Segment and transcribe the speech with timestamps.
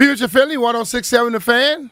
[0.00, 1.90] Future Philly, 1067 The Fan.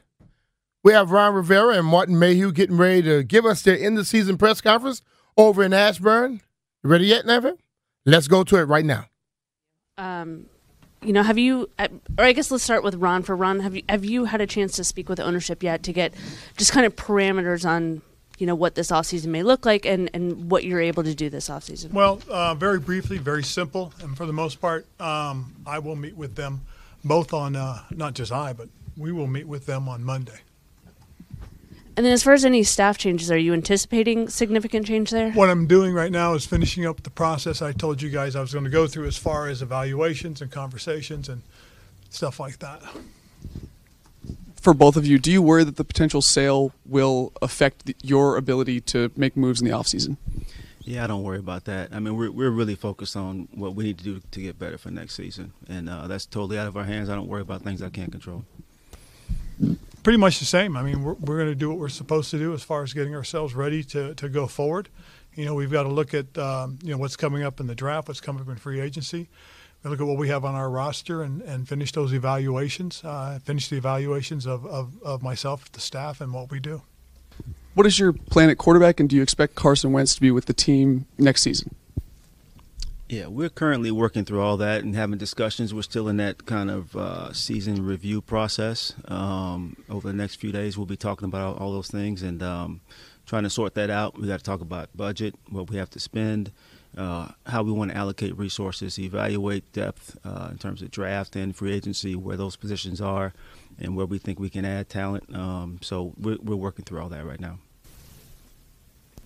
[0.83, 4.09] We have Ron Rivera and Martin Mayhew getting ready to give us their end of
[4.09, 5.03] season press conference
[5.37, 6.41] over in Ashburn.
[6.83, 7.53] You ready yet, Never?
[8.05, 9.07] Let's go to it right now.
[9.97, 10.47] Um,
[11.01, 11.87] you know, have you, uh,
[12.19, 13.23] or I guess let's start with Ron.
[13.23, 15.93] For Ron, have you have you had a chance to speak with ownership yet to
[15.93, 16.13] get
[16.57, 18.03] just kind of parameters on,
[18.39, 21.31] you know, what this offseason may look like and, and what you're able to do
[21.31, 21.93] this offseason?
[21.93, 26.17] Well, uh, very briefly, very simple, and for the most part, um, I will meet
[26.17, 26.63] with them
[27.05, 30.41] both on, uh, not just I, but we will meet with them on Monday.
[31.95, 35.31] And then, as far as any staff changes, are you anticipating significant change there?
[35.33, 38.41] What I'm doing right now is finishing up the process I told you guys I
[38.41, 41.43] was going to go through as far as evaluations and conversations and
[42.09, 42.83] stuff like that.
[44.57, 48.37] For both of you, do you worry that the potential sale will affect the, your
[48.39, 50.17] ability to make moves in the offseason?
[50.85, 51.91] Yeah, I don't worry about that.
[51.93, 54.79] I mean, we're we're really focused on what we need to do to get better
[54.79, 57.09] for next season, and uh, that's totally out of our hands.
[57.09, 58.45] I don't worry about things I can't control.
[60.03, 60.77] Pretty much the same.
[60.77, 62.93] I mean, we're, we're going to do what we're supposed to do as far as
[62.93, 64.89] getting ourselves ready to, to go forward.
[65.37, 67.77] You know, we've got to look at um, you know what's coming up in the
[67.77, 69.29] draft, what's coming up in free agency.
[69.85, 73.03] We look at what we have on our roster and, and finish those evaluations.
[73.05, 76.83] Uh, finish the evaluations of, of, of myself, the staff, and what we do.
[77.75, 80.45] What is your plan at quarterback, and do you expect Carson Wentz to be with
[80.45, 81.75] the team next season?
[83.09, 85.73] Yeah, we're currently working through all that and having discussions.
[85.73, 88.95] We're still in that kind of uh, season review process.
[89.07, 92.43] Um, over the next few days, we'll be talking about all, all those things and
[92.43, 92.81] um,
[93.27, 94.19] trying to sort that out.
[94.19, 96.53] We got to talk about budget, what we have to spend,
[96.97, 101.57] uh, how we want to allocate resources, evaluate depth uh, in terms of draft and
[101.57, 103.33] free agency, where those positions are,
[103.79, 105.35] and where we think we can add talent.
[105.35, 107.59] Um, so we're, we're working through all that right now.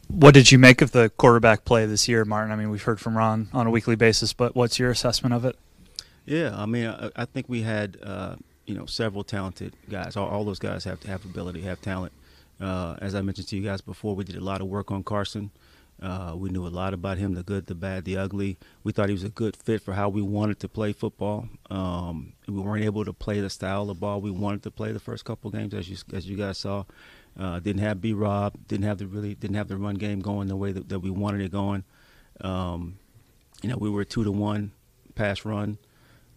[0.08, 2.52] What did you make of the quarterback play this year, Martin?
[2.52, 5.44] I mean, we've heard from Ron on a weekly basis, but what's your assessment of
[5.44, 5.56] it?
[6.24, 8.36] Yeah, I mean, I, I think we had uh,
[8.66, 10.16] you know several talented guys.
[10.16, 12.12] All, all, those guys have have ability, have talent.
[12.60, 15.02] Uh, as I mentioned to you guys before, we did a lot of work on
[15.02, 15.50] Carson.
[16.00, 18.58] Uh, we knew a lot about him, the good, the bad, the ugly.
[18.84, 21.48] We thought he was a good fit for how we wanted to play football.
[21.70, 25.00] Um, we weren't able to play the style of ball we wanted to play the
[25.00, 26.84] first couple games, as you as you guys saw.
[27.38, 30.48] Uh, didn't have B Rob, didn't have the really didn't have the run game going
[30.48, 31.84] the way that, that we wanted it going.
[32.42, 32.98] Um,
[33.62, 34.72] you know, we were two to one
[35.14, 35.78] pass run,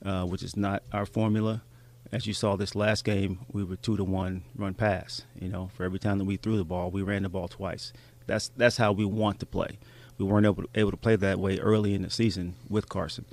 [0.05, 1.63] uh, which is not our formula.
[2.11, 5.23] As you saw this last game, we were two to one run pass.
[5.39, 7.93] You know, for every time that we threw the ball, we ran the ball twice.
[8.29, 9.79] That's that's how we want to play.
[10.17, 13.25] We weren't able to, able to play that way early in the season with Carson,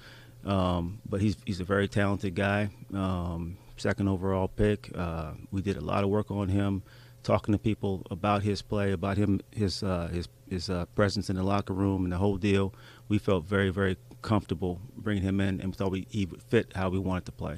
[0.44, 2.70] um, but he's he's a very talented guy.
[2.92, 4.90] Um, second overall pick.
[4.94, 6.82] Uh, we did a lot of work on him
[7.26, 11.36] talking to people about his play, about him, his uh, his his uh, presence in
[11.36, 12.72] the locker room, and the whole deal.
[13.08, 16.88] We felt very very comfortable bringing him in, and thought we, he would fit how
[16.88, 17.56] we wanted to play.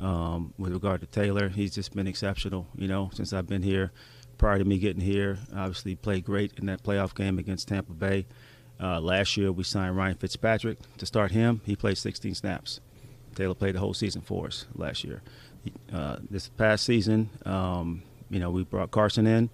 [0.00, 2.66] Um, with regard to Taylor, he's just been exceptional.
[2.76, 3.92] You know, since I've been here.
[4.38, 8.26] Prior to me getting here, obviously played great in that playoff game against Tampa Bay.
[8.80, 11.60] Uh, last year, we signed Ryan Fitzpatrick to start him.
[11.64, 12.80] He played 16 snaps.
[13.34, 15.22] Taylor played the whole season for us last year.
[15.92, 19.50] Uh, this past season, um, you know, we brought Carson in.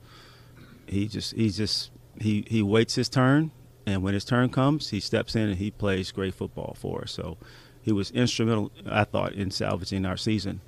[0.87, 1.90] He just he just
[2.20, 3.50] he he waits his turn,
[3.87, 7.12] and when his turn comes, he steps in and he plays great football for us.
[7.12, 7.38] So
[7.82, 10.60] he was instrumental, I thought, in salvaging our season.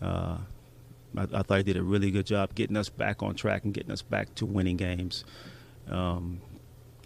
[0.00, 0.38] Uh,
[1.16, 3.72] I, I, thought he did a really good job getting us back on track and
[3.72, 5.24] getting us back to winning games.
[5.88, 6.40] Um,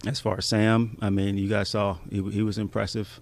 [0.06, 3.20] as far as Sam, I mean, you guys saw he, he was impressive.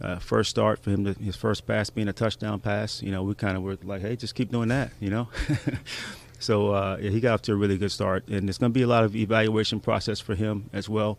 [0.00, 3.02] Uh, first start for him, to, his first pass being a touchdown pass.
[3.02, 4.92] You know, we kind of were like, hey, just keep doing that.
[5.00, 5.28] You know.
[6.38, 8.74] so uh, yeah, he got off to a really good start, and it's going to
[8.74, 11.18] be a lot of evaluation process for him as well.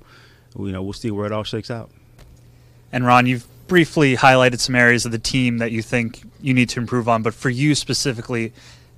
[0.57, 1.89] You know, we'll see where it all shakes out.
[2.91, 6.69] And Ron, you've briefly highlighted some areas of the team that you think you need
[6.69, 8.51] to improve on, but for you specifically,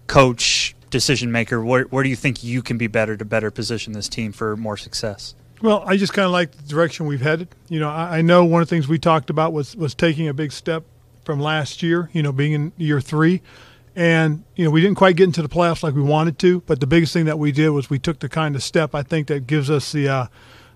[0.08, 3.94] coach, decision maker, where, where do you think you can be better to better position
[3.94, 5.36] this team for more success?
[5.62, 7.50] Well, I just kind of like the direction we've headed.
[7.70, 10.28] You know, I, I, know one of the things we talked about was was taking
[10.28, 10.84] a big step
[11.24, 12.10] from last year.
[12.14, 13.44] You know, being in year three,
[13.96, 16.62] and you know we didn't quite get into the playoffs like we wanted to.
[16.62, 19.04] But the biggest thing that we did was we took the kind of step I
[19.04, 20.26] think that gives us the uh,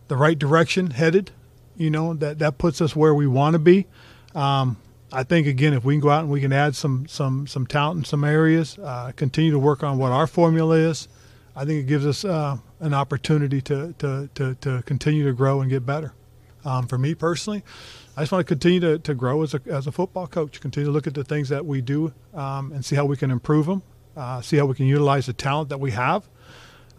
[0.07, 1.31] the right direction headed
[1.77, 3.87] you know that that puts us where we want to be.
[4.33, 4.77] Um,
[5.15, 7.65] I think again, if we can go out and we can add some some some
[7.65, 11.07] talent in some areas, uh, continue to work on what our formula is,
[11.55, 15.61] I think it gives us uh, an opportunity to, to to to continue to grow
[15.61, 16.13] and get better.
[16.65, 17.63] Um, for me personally,
[18.17, 20.59] I just want to continue to, to grow as a as a football coach.
[20.59, 23.31] Continue to look at the things that we do um, and see how we can
[23.31, 23.83] improve them.
[24.17, 26.27] Uh, see how we can utilize the talent that we have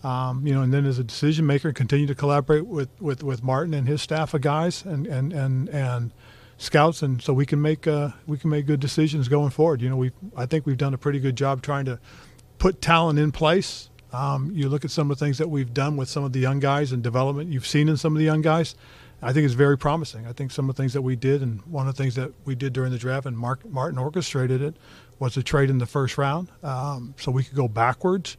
[0.07, 3.43] um, you know, and then as a decision maker, continue to collaborate with, with, with
[3.43, 6.13] Martin and his staff of guys and, and, and, and
[6.59, 9.83] scouts, and so we can make uh, we can make good decisions going forward.
[9.83, 11.99] You know, we I think we've done a pretty good job trying to
[12.59, 13.91] put talent in place.
[14.13, 16.41] Um, you look at some of the things that we've done with some of the
[16.41, 18.75] young guys and development you've seen in some of the young guys.
[19.23, 20.27] I think it's very promising.
[20.27, 22.33] I think some of the things that we did, and one of the things that
[22.45, 24.77] we did during the draft, and Mark Martin orchestrated it,
[25.19, 28.37] was a trade in the first round, um, so we could go backwards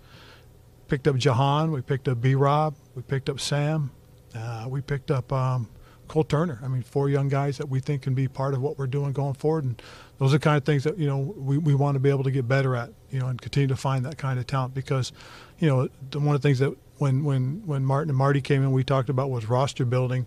[0.87, 3.91] picked up Jahan, we picked up B Rob, we picked up Sam,
[4.35, 5.67] uh, we picked up um,
[6.07, 6.59] Cole Turner.
[6.63, 9.11] I mean, four young guys that we think can be part of what we're doing
[9.11, 9.63] going forward.
[9.63, 9.81] And
[10.17, 12.31] those are kind of things that, you know, we, we want to be able to
[12.31, 15.11] get better at, you know, and continue to find that kind of talent because,
[15.59, 15.89] you know,
[16.19, 19.09] one of the things that when, when, when Martin and Marty came in, we talked
[19.09, 20.25] about was roster building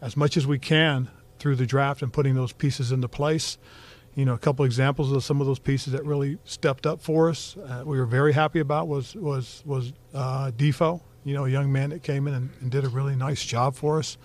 [0.00, 1.08] as much as we can
[1.38, 3.58] through the draft and putting those pieces into place
[4.14, 7.30] you know, a couple examples of some of those pieces that really stepped up for
[7.30, 7.56] us.
[7.56, 11.70] Uh, we were very happy about was was was uh, Defo, you know, a young
[11.70, 14.18] man that came in and, and did a really nice job for us.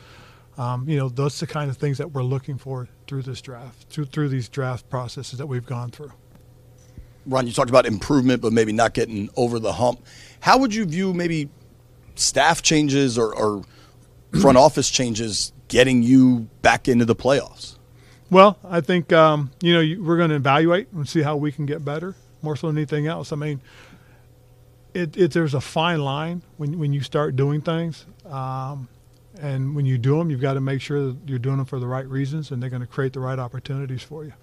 [0.57, 3.42] Um, you know, those are the kind of things that we're looking for through this
[3.42, 6.12] draft, through through these draft processes that we've gone through.
[7.25, 10.06] Ron, you talked about improvement, but maybe not getting over the hump.
[10.40, 11.50] How would you view maybe
[12.16, 13.63] staff changes or, or
[14.42, 17.78] front office changes getting you back into the playoffs?
[18.30, 21.66] Well, I think um, you know we're going to evaluate and see how we can
[21.66, 23.31] get better more so than anything else.
[23.31, 23.62] I mean,
[24.94, 28.88] it, it there's a fine line when when you start doing things, um,
[29.42, 31.80] and when you do them, you've got to make sure that you're doing them for
[31.80, 34.34] the right reasons, and they're going to create the right opportunities for you.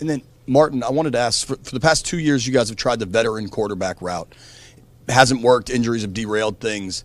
[0.00, 2.68] And then, Martin, I wanted to ask for, for the past two years, you guys
[2.68, 4.34] have tried the veteran quarterback route.
[5.06, 5.70] It hasn't worked.
[5.70, 7.04] Injuries have derailed things.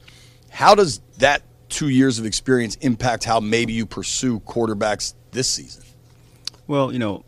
[0.50, 5.84] How does that two years of experience impact how maybe you pursue quarterbacks this season?
[6.68, 7.26] Well, you know,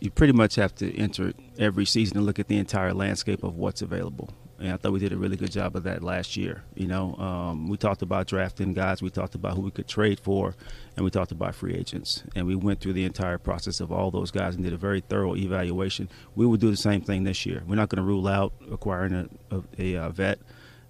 [0.00, 3.56] you pretty much have to enter every season and look at the entire landscape of
[3.56, 4.30] what's available.
[4.58, 6.62] And I thought we did a really good job of that last year.
[6.74, 10.18] You know, um, we talked about drafting guys, we talked about who we could trade
[10.18, 10.54] for,
[10.96, 12.24] and we talked about free agents.
[12.34, 15.00] And we went through the entire process of all those guys and did a very
[15.00, 16.08] thorough evaluation.
[16.34, 17.62] We will do the same thing this year.
[17.66, 19.14] We're not going to rule out acquiring
[19.50, 20.38] a, a, a, a vet.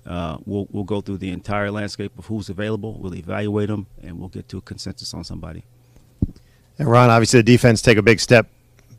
[0.07, 2.97] Uh, we'll, we'll go through the entire landscape of who's available.
[3.01, 5.65] We'll evaluate them, and we'll get to a consensus on somebody.
[6.79, 8.47] And Ron, obviously, the defense take a big step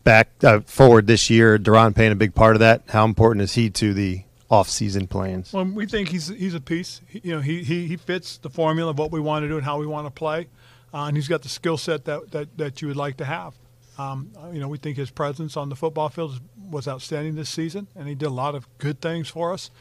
[0.04, 1.58] back uh, forward this year.
[1.58, 2.84] Daron playing a big part of that.
[2.90, 5.54] How important is he to the off-season plans?
[5.54, 7.02] Well, we think he's he's a piece.
[7.08, 9.58] He, you know, he, he he fits the formula of what we want to do
[9.58, 10.48] and how we want to play,
[10.94, 13.56] uh, and he's got the skill set that, that that you would like to have.
[13.98, 16.40] Um, you know, we think his presence on the football field
[16.70, 19.72] was outstanding this season, and he did a lot of good things for us.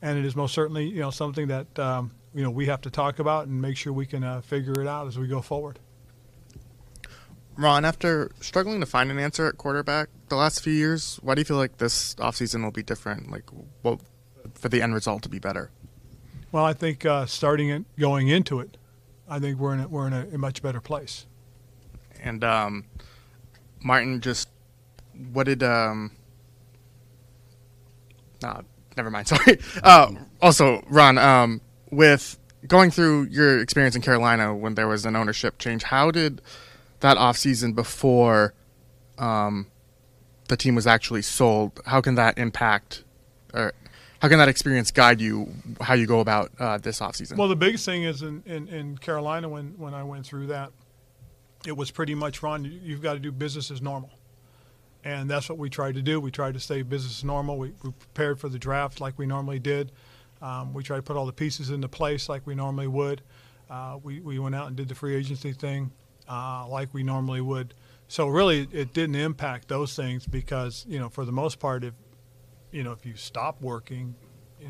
[0.00, 2.90] And it is most certainly you know something that um, you know we have to
[2.90, 5.78] talk about and make sure we can uh, figure it out as we go forward.
[7.58, 11.40] Ron, after struggling to find an answer at quarterback the last few years, why do
[11.40, 13.32] you feel like this offseason will be different?
[13.32, 13.50] Like,
[13.82, 13.98] what
[14.54, 15.72] for the end result to be better?
[16.52, 18.76] Well, I think uh, starting it, going into it,
[19.28, 21.26] I think we're in a, we're in a, a much better place.
[22.22, 22.84] And um,
[23.82, 24.48] Martin, just
[25.32, 26.12] what did um,
[28.40, 28.60] nah,
[28.96, 29.26] never mind.
[29.28, 29.58] Sorry.
[29.82, 31.60] Uh, also, Ron, um,
[31.90, 32.38] with
[32.68, 36.40] going through your experience in Carolina when there was an ownership change, how did
[37.00, 38.54] that offseason before
[39.18, 39.66] um,
[40.48, 43.04] the team was actually sold, how can that impact
[43.54, 43.72] or
[44.20, 47.36] how can that experience guide you how you go about uh, this offseason?
[47.36, 50.72] Well, the biggest thing is in, in, in, Carolina when, when I went through that,
[51.66, 54.10] it was pretty much Ron, you've got to do business as normal.
[55.04, 56.20] and that's what we tried to do.
[56.20, 57.58] We tried to stay business as normal.
[57.58, 59.92] We, we prepared for the draft like we normally did.
[60.42, 63.22] Um, we tried to put all the pieces into place like we normally would.
[63.70, 65.92] Uh, we, we went out and did the free agency thing
[66.28, 67.74] uh, like we normally would.
[68.08, 71.94] So really, it didn't impact those things because you know, for the most part, if
[72.72, 74.14] you know, if you stop working,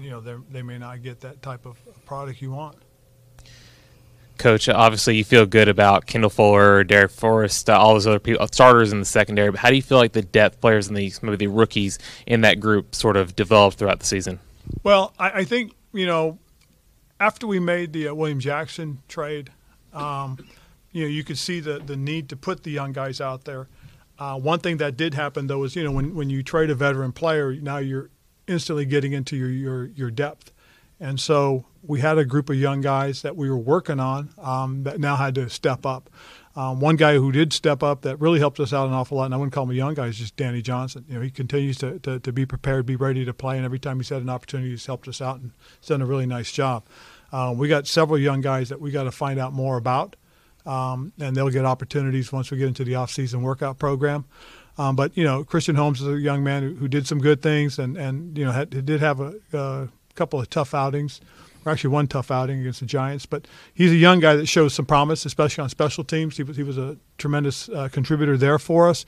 [0.00, 2.76] you know, they may not get that type of product you want.
[4.38, 8.46] Coach, obviously you feel good about Kendall Fuller, Darrick Forrest, uh, all those other people,
[8.46, 9.50] starters in the secondary.
[9.50, 12.42] But how do you feel like the depth players and the maybe the rookies in
[12.42, 14.38] that group sort of developed throughout the season?
[14.84, 16.38] Well, I, I think you know
[17.18, 19.50] after we made the uh, William Jackson trade,
[19.92, 20.38] um,
[20.92, 23.68] you know you could see the the need to put the young guys out there.
[24.18, 26.74] Uh, one thing that did happen though is you know when when you trade a
[26.74, 28.10] veteran player, now you're
[28.46, 30.52] instantly getting into your your, your depth.
[31.00, 34.82] And so we had a group of young guys that we were working on um,
[34.82, 36.10] that now had to step up.
[36.56, 39.26] Um, one guy who did step up that really helped us out an awful lot,
[39.26, 41.04] and I wouldn't call him a young guy, is just Danny Johnson.
[41.08, 43.78] You know, he continues to, to, to be prepared, be ready to play, and every
[43.78, 45.52] time he's had an opportunity, he's helped us out and
[45.86, 46.82] done a really nice job.
[47.30, 50.16] Um, we got several young guys that we got to find out more about,
[50.68, 54.26] um, and they'll get opportunities once we get into the off-season workout program.
[54.76, 57.42] Um, but you know, Christian Holmes is a young man who, who did some good
[57.42, 61.20] things, and and you know had, did have a, a couple of tough outings,
[61.64, 63.26] or actually one tough outing against the Giants.
[63.26, 66.36] But he's a young guy that shows some promise, especially on special teams.
[66.36, 69.04] He was he was a tremendous uh, contributor there for us.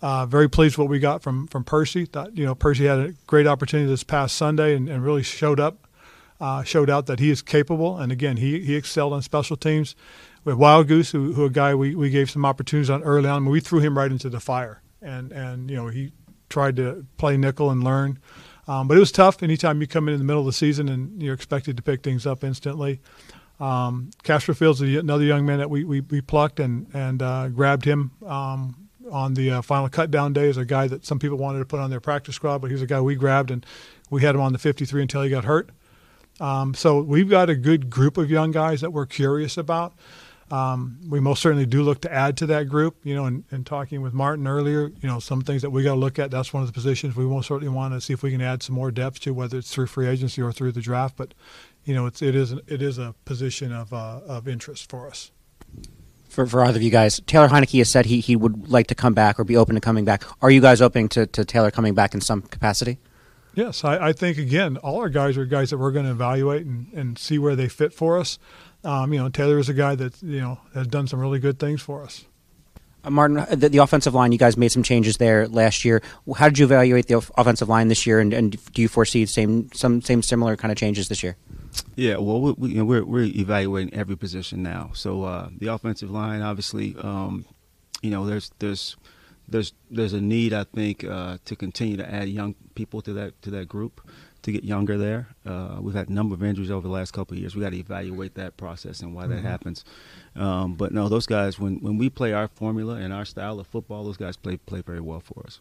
[0.00, 2.06] Uh, very pleased what we got from from Percy.
[2.06, 5.60] Thought, you know, Percy had a great opportunity this past Sunday and, and really showed
[5.60, 5.86] up,
[6.40, 7.96] uh, showed out that he is capable.
[7.96, 9.94] And again, he he excelled on special teams.
[10.44, 13.60] With Wildgoose, who, who a guy we, we gave some opportunities on early on, we
[13.60, 16.12] threw him right into the fire, and and you know he
[16.48, 18.18] tried to play nickel and learn.
[18.68, 20.88] Um, but it was tough anytime you come in in the middle of the season
[20.88, 23.00] and you're expected to pick things up instantly.
[23.58, 27.84] Um, Fields is another young man that we, we, we plucked and, and uh, grabbed
[27.84, 31.58] him um, on the uh, final cutdown day as a guy that some people wanted
[31.58, 33.66] to put on their practice squad, but he's a guy we grabbed and
[34.10, 35.70] we had him on the 53 until he got hurt.
[36.40, 39.92] Um, so we've got a good group of young guys that we're curious about.
[40.50, 42.96] Um, we most certainly do look to add to that group.
[43.04, 45.94] You know, in, in talking with Martin earlier, you know, some things that we got
[45.94, 46.30] to look at.
[46.30, 48.62] That's one of the positions we most certainly want to see if we can add
[48.62, 51.16] some more depth to, whether it's through free agency or through the draft.
[51.16, 51.34] But
[51.84, 55.30] you know, it's it is it is a position of uh, of interest for us.
[56.28, 58.94] For, for either of you guys, Taylor Heinicke has said he, he would like to
[58.94, 60.24] come back or be open to coming back.
[60.40, 62.98] Are you guys open to, to Taylor coming back in some capacity?
[63.54, 66.64] Yes, I, I think again, all our guys are guys that we're going to evaluate
[66.64, 68.38] and, and see where they fit for us.
[68.84, 71.58] Um, you know, Taylor is a guy that you know has done some really good
[71.58, 72.24] things for us.
[73.04, 76.02] Uh, Martin, uh, the, the, offensive line, you guys made some changes there last year.
[76.36, 79.70] How did you evaluate the offensive line this year, and, and do you foresee same
[79.72, 81.36] some same similar kind of changes this year?
[81.96, 84.90] Yeah, well, we, we, you know, we're we're evaluating every position now.
[84.94, 87.44] So uh, the offensive line, obviously, um,
[88.02, 88.96] you know, there's there's
[89.48, 93.40] there's there's a need, I think, uh, to continue to add young people to that
[93.42, 94.00] to that group
[94.42, 95.28] to get younger there.
[95.46, 97.54] Uh, we've had a number of injuries over the last couple of years.
[97.54, 99.36] We got to evaluate that process and why mm-hmm.
[99.36, 99.84] that happens.
[100.36, 103.66] Um, but no, those guys, when when we play our formula and our style of
[103.66, 105.60] football, those guys play play very well for us.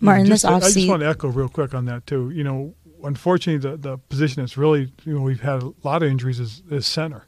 [0.00, 2.30] Martin, just, this I just want to echo real quick on that too.
[2.30, 6.10] You know, unfortunately, the the position that's really you know we've had a lot of
[6.10, 7.26] injuries is, is center.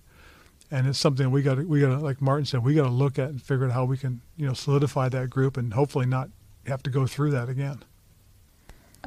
[0.69, 2.91] And it's something we got to, we got to, like Martin said, we got to
[2.91, 6.07] look at and figure out how we can, you know, solidify that group and hopefully
[6.07, 6.29] not
[6.67, 7.85] have to go through that again.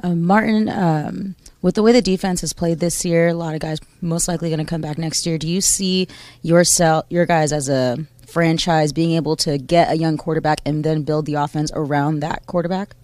[0.02, 3.60] Um, Martin, um, with the way the defense has played this year, a lot of
[3.60, 5.36] guys most likely going to come back next year.
[5.36, 6.08] Do you see
[6.42, 11.02] yourself, your guys as a franchise being able to get a young quarterback and then
[11.02, 12.94] build the offense around that quarterback?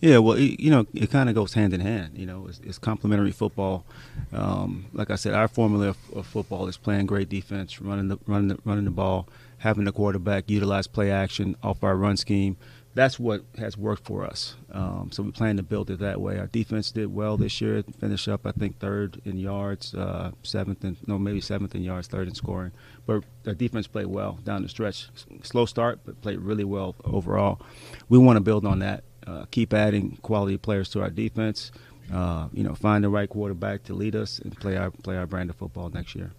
[0.00, 2.16] Yeah, well, it, you know, it kind of goes hand in hand.
[2.16, 3.84] You know, it's, it's complementary football.
[4.32, 8.18] Um, like I said, our formula of, of, football is playing great defense, running the
[8.26, 12.56] running the, running the ball, having the quarterback utilize play action off our run scheme
[12.98, 14.56] that's what has worked for us.
[14.72, 16.36] Um, so we plan to build it that way.
[16.36, 17.84] Our defense did well this year.
[18.00, 22.08] Finished up, I think, third in yards, uh, seventh and no, maybe seventh in yards,
[22.08, 22.72] third in scoring.
[23.06, 25.08] But our defense played well down the stretch.
[25.44, 27.60] Slow start, but played really well overall.
[28.08, 29.04] We want to build on that.
[29.24, 31.70] Uh, keep adding quality players to our defense.
[32.12, 35.26] Uh, you know, find the right quarterback to lead us and play our play our
[35.26, 36.32] brand of football next year.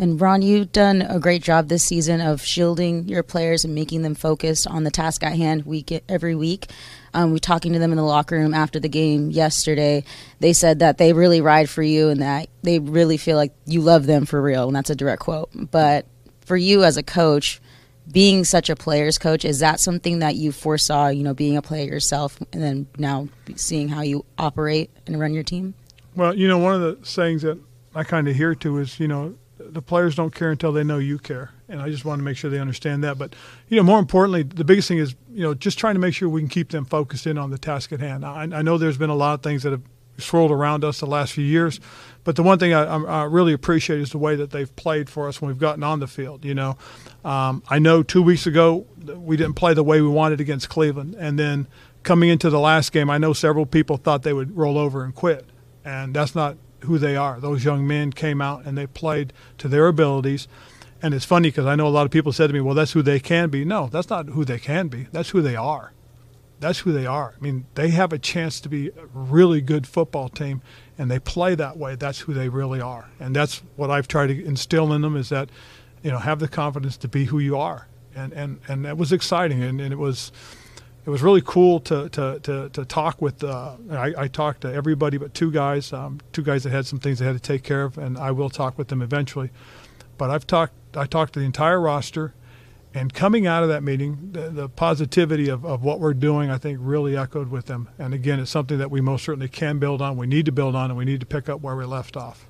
[0.00, 4.00] And Ron, you've done a great job this season of shielding your players and making
[4.00, 6.70] them focused on the task at hand week every week.
[7.12, 10.04] Um, we talking to them in the locker room after the game yesterday.
[10.38, 13.82] They said that they really ride for you and that they really feel like you
[13.82, 15.50] love them for real, and that's a direct quote.
[15.52, 16.06] But
[16.46, 17.60] for you as a coach,
[18.10, 21.08] being such a player's coach, is that something that you foresaw?
[21.08, 25.34] You know, being a player yourself, and then now seeing how you operate and run
[25.34, 25.74] your team.
[26.16, 27.58] Well, you know, one of the sayings that
[27.94, 29.34] I kind of hear to is, you know,
[29.68, 31.50] the players don't care until they know you care.
[31.68, 33.18] and I just want to make sure they understand that.
[33.18, 33.34] But
[33.68, 36.28] you know, more importantly, the biggest thing is you know just trying to make sure
[36.28, 38.24] we can keep them focused in on the task at hand.
[38.24, 39.82] I, I know there's been a lot of things that have
[40.18, 41.80] swirled around us the last few years,
[42.24, 45.28] but the one thing I, I really appreciate is the way that they've played for
[45.28, 46.44] us when we've gotten on the field.
[46.44, 46.76] You know,
[47.24, 48.86] um, I know two weeks ago
[49.16, 51.66] we didn't play the way we wanted against Cleveland, and then
[52.02, 55.14] coming into the last game, I know several people thought they would roll over and
[55.14, 55.46] quit,
[55.84, 57.40] and that's not who they are.
[57.40, 60.48] Those young men came out and they played to their abilities.
[61.02, 62.92] And it's funny because I know a lot of people said to me, well, that's
[62.92, 63.64] who they can be.
[63.64, 65.06] No, that's not who they can be.
[65.12, 65.92] That's who they are.
[66.58, 67.34] That's who they are.
[67.38, 70.60] I mean, they have a chance to be a really good football team,
[70.98, 71.94] and they play that way.
[71.94, 73.08] That's who they really are.
[73.18, 75.48] And that's what I've tried to instill in them is that,
[76.02, 77.88] you know, have the confidence to be who you are.
[78.14, 79.62] And, and, and that was exciting.
[79.62, 80.32] And, and it was–
[81.10, 83.42] it was really cool to to to, to talk with.
[83.42, 87.00] Uh, I, I, talked to everybody but two guys, um, two guys that had some
[87.00, 89.50] things they had to take care of, and I will talk with them eventually.
[90.18, 90.74] But I've talked.
[90.96, 92.32] I talked to the entire roster,
[92.94, 96.58] and coming out of that meeting, the, the positivity of, of what we're doing, I
[96.58, 97.88] think, really echoed with them.
[97.98, 100.16] And again, it's something that we most certainly can build on.
[100.16, 102.46] We need to build on, and we need to pick up where we left off.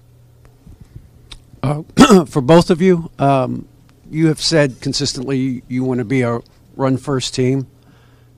[1.63, 1.83] Uh,
[2.27, 3.67] for both of you, um,
[4.11, 6.41] you have said consistently you want to be a
[6.77, 7.67] run first team.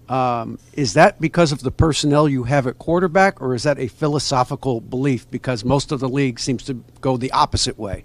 [0.09, 3.89] Um, is that because of the personnel you have at quarterback, or is that a
[3.89, 8.05] philosophical belief because most of the league seems to go the opposite way?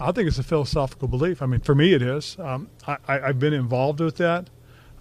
[0.00, 1.42] I think it's a philosophical belief.
[1.42, 2.36] I mean, for me, it is.
[2.38, 4.48] Um, I, have been involved with that.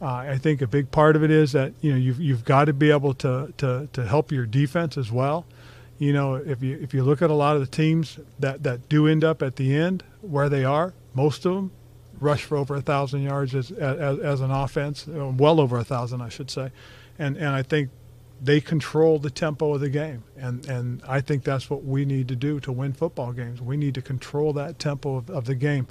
[0.01, 2.65] Uh, I think a big part of it is that you know you've you've got
[2.65, 5.45] to be able to, to to help your defense as well.
[5.97, 8.89] You know, if you if you look at a lot of the teams that that
[8.89, 11.71] do end up at the end where they are, most of them
[12.19, 15.83] rush for over a thousand yards as, as, as an offense, uh, well over a
[15.83, 16.71] thousand, I should say,
[17.19, 17.89] and and I think
[18.41, 22.27] they control the tempo of the game, and and I think that's what we need
[22.27, 23.61] to do to win football games.
[23.61, 25.87] We need to control that tempo of, of the game.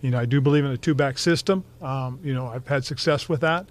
[0.00, 1.64] You know, I do believe in a two-back system.
[1.82, 3.66] Um, you know, I've had success with that,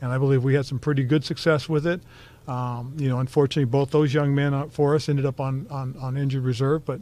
[0.00, 2.00] and I believe we had some pretty good success with it.
[2.48, 5.96] Um, you know, unfortunately, both those young men uh, for us ended up on, on,
[5.98, 7.00] on injured reserve, but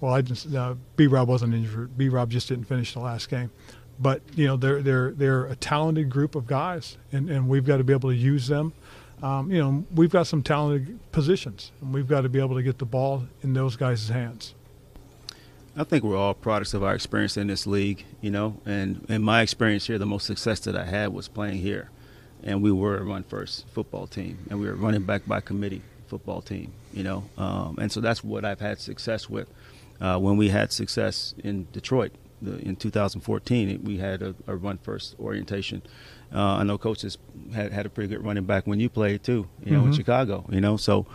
[0.00, 1.06] well, I just uh, B.
[1.06, 1.96] Rob wasn't injured.
[1.96, 2.10] B.
[2.10, 3.50] Rob just didn't finish the last game
[3.98, 7.78] but you know they're they're they're a talented group of guys, and, and we've got
[7.78, 8.72] to be able to use them.
[9.22, 12.62] Um, you know, we've got some talented positions, and we've got to be able to
[12.62, 14.54] get the ball in those guys' hands.
[15.78, 19.22] I think we're all products of our experience in this league, you know, and in
[19.22, 21.90] my experience here, the most success that I had was playing here,
[22.42, 25.82] and we were a run first football team, and we were running back by committee
[26.06, 29.48] football team, you know, um, and so that's what I've had success with.
[30.00, 34.78] Uh, when we had success in Detroit, the, in 2014, we had a, a run
[34.78, 35.82] first orientation.
[36.34, 37.18] Uh, I know coaches
[37.54, 39.88] had had a pretty good running back when you played too, you know, mm-hmm.
[39.88, 40.44] in Chicago.
[40.50, 41.06] You know, so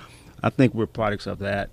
[0.41, 1.69] I think we're products of that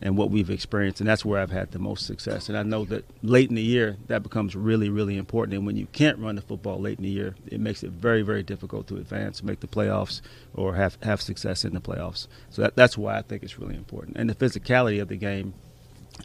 [0.00, 2.48] and what we've experienced, and that's where I've had the most success.
[2.48, 5.56] And I know that late in the year that becomes really, really important.
[5.56, 8.22] And when you can't run the football late in the year, it makes it very,
[8.22, 10.20] very difficult to advance, make the playoffs,
[10.54, 12.28] or have have success in the playoffs.
[12.50, 14.16] So that, that's why I think it's really important.
[14.16, 15.54] And the physicality of the game,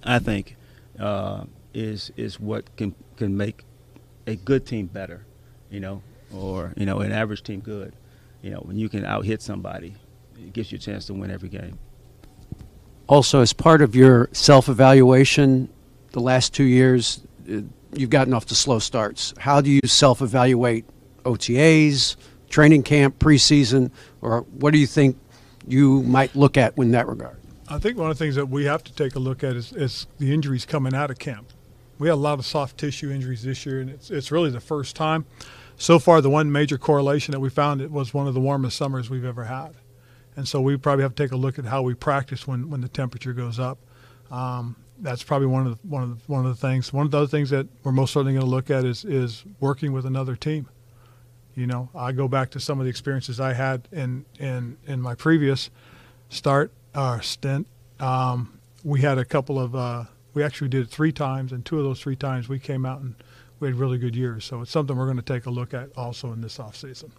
[0.04, 0.56] I think.
[1.00, 3.64] Uh, is is what can can make
[4.28, 5.26] a good team better,
[5.70, 6.02] you know,
[6.34, 7.94] or you know an average team good.
[8.42, 9.96] You know, when you can out hit somebody,
[10.38, 11.80] it gives you a chance to win every game.
[13.08, 15.70] Also, as part of your self evaluation,
[16.12, 17.62] the last two years, uh,
[17.94, 19.34] you've gotten off to slow starts.
[19.38, 20.86] How do you self evaluate
[21.24, 22.16] OTAs,
[22.50, 25.18] training camp, preseason, or what do you think
[25.68, 27.38] you might look at in that regard?
[27.70, 29.72] I think one of the things that we have to take a look at is,
[29.72, 31.52] is the injuries coming out of camp
[32.04, 34.60] we had a lot of soft tissue injuries this year, and it's, it's really the
[34.60, 35.26] first time.
[35.78, 38.78] So far, the one major correlation that we found it was one of the warmest
[38.78, 39.76] summers we've ever had,
[40.36, 42.82] and so we probably have to take a look at how we practice when, when
[42.82, 43.78] the temperature goes up.
[44.30, 46.92] Um, that's probably one of the, one of the, one of the things.
[46.92, 49.46] One of the other things that we're most certainly going to look at is is
[49.62, 50.68] working with another team.
[51.56, 55.02] You know, I go back to some of the experiences I had in in in
[55.02, 55.70] my previous
[56.28, 57.66] start uh, stint.
[58.02, 61.78] Um, we had a couple of uh, we actually did it three times, and two
[61.78, 63.16] of those three times we came out and
[63.60, 64.46] we had really good years.
[64.46, 67.12] So it's something we're going to take a look at also in this offseason.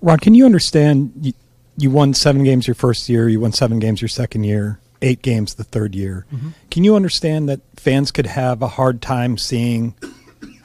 [0.00, 1.12] Ron, can you understand?
[1.20, 1.32] You,
[1.76, 5.22] you won seven games your first year, you won seven games your second year, eight
[5.22, 6.26] games the third year.
[6.32, 6.50] Mm-hmm.
[6.70, 9.94] Can you understand that fans could have a hard time seeing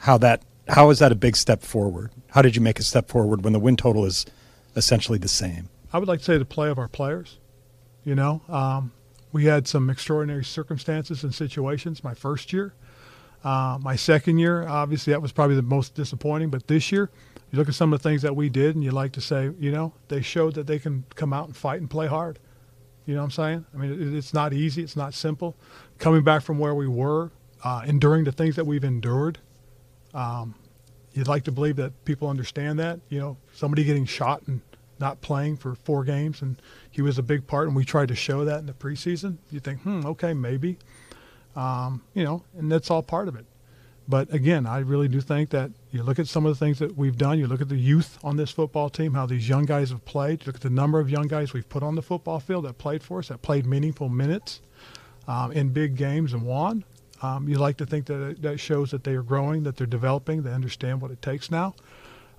[0.00, 2.10] how that how is that a big step forward?
[2.28, 4.26] How did you make a step forward when the win total is
[4.76, 5.68] essentially the same?
[5.92, 7.38] I would like to say the play of our players.
[8.02, 8.92] You know, um,
[9.34, 12.72] we had some extraordinary circumstances and situations my first year.
[13.42, 16.50] Uh, my second year, obviously, that was probably the most disappointing.
[16.50, 17.10] But this year,
[17.50, 19.50] you look at some of the things that we did, and you like to say,
[19.58, 22.38] you know, they showed that they can come out and fight and play hard.
[23.06, 23.66] You know what I'm saying?
[23.74, 24.84] I mean, it, it's not easy.
[24.84, 25.56] It's not simple.
[25.98, 27.32] Coming back from where we were,
[27.64, 29.40] uh, enduring the things that we've endured.
[30.14, 30.54] Um,
[31.12, 33.00] you'd like to believe that people understand that.
[33.08, 34.60] You know, somebody getting shot and
[35.04, 38.14] not playing for four games, and he was a big part, and we tried to
[38.14, 39.36] show that in the preseason.
[39.50, 40.78] You think, hmm, okay, maybe.
[41.54, 43.44] Um, you know, and that's all part of it.
[44.08, 46.96] But again, I really do think that you look at some of the things that
[46.96, 47.38] we've done.
[47.38, 50.42] You look at the youth on this football team, how these young guys have played.
[50.42, 52.78] You look at the number of young guys we've put on the football field that
[52.78, 54.60] played for us, that played meaningful minutes
[55.28, 56.84] um, in big games and won.
[57.22, 60.42] Um, you like to think that that shows that they are growing, that they're developing,
[60.42, 61.74] they understand what it takes now.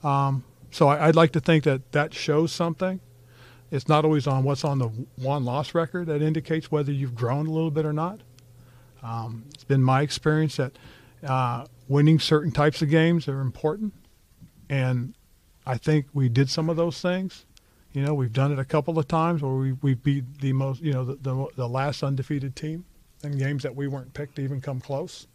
[0.04, 0.44] Um,
[0.76, 3.00] so I, would like to think that that shows something.
[3.72, 7.52] It's not always on what's on the one-loss record that indicates whether you've grown a
[7.52, 8.20] little bit or not.
[9.02, 10.74] Um, it's been my experience that
[11.26, 13.94] uh, winning certain types of games are important,
[14.70, 15.14] and
[15.66, 17.46] I think we did some of those things.
[17.94, 20.82] You know, we've done it a couple of times where we, we beat the most,
[20.82, 22.84] you know, the, the, the last undefeated team
[23.24, 25.28] in games that we weren't picked to even come close.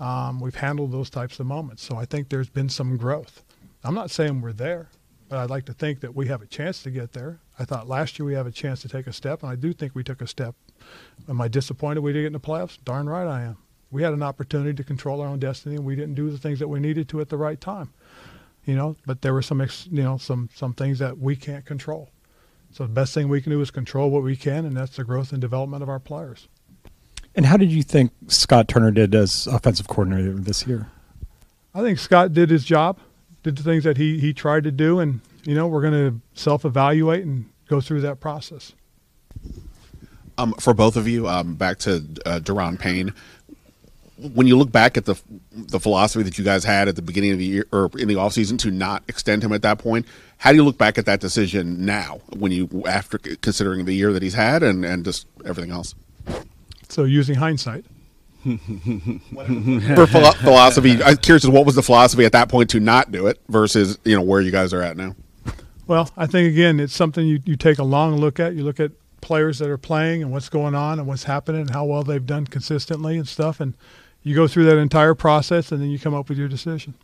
[0.00, 1.82] Um, we've handled those types of moments.
[1.82, 3.42] So I think there's been some growth.
[3.84, 4.88] I'm not saying we're there,
[5.28, 7.40] but I'd like to think that we have a chance to get there.
[7.58, 9.72] I thought last year we have a chance to take a step, and I do
[9.72, 10.54] think we took a step.
[11.28, 12.78] Am I disappointed we didn't get in the playoffs?
[12.84, 13.56] Darn right I am.
[13.90, 16.58] We had an opportunity to control our own destiny, and we didn't do the things
[16.60, 17.92] that we needed to at the right time.
[18.64, 22.10] You know, but there were some, you know, some some things that we can't control.
[22.70, 25.04] So the best thing we can do is control what we can, and that's the
[25.04, 26.48] growth and development of our players.
[27.34, 30.88] And how did you think Scott Turner did as offensive coordinator this year?
[31.74, 32.98] I think Scott did his job,
[33.42, 36.20] did the things that he, he tried to do, and you know we're going to
[36.40, 38.72] self evaluate and go through that process.
[40.38, 42.40] Um, for both of you, um, back to uh,
[42.78, 43.12] Payne.
[44.34, 45.20] When you look back at the
[45.52, 48.14] the philosophy that you guys had at the beginning of the year or in the
[48.14, 50.06] offseason to not extend him at that point,
[50.38, 54.12] how do you look back at that decision now when you after considering the year
[54.12, 55.94] that he's had and, and just everything else?
[56.88, 57.84] So using hindsight.
[59.94, 63.40] For philosophy, I'm curious what was the philosophy at that point to not do it
[63.48, 65.14] versus you know where you guys are at now.
[65.86, 68.54] Well, I think again it's something you, you take a long look at.
[68.54, 71.70] You look at players that are playing and what's going on and what's happening and
[71.70, 73.74] how well they've done consistently and stuff, and
[74.24, 76.94] you go through that entire process and then you come up with your decision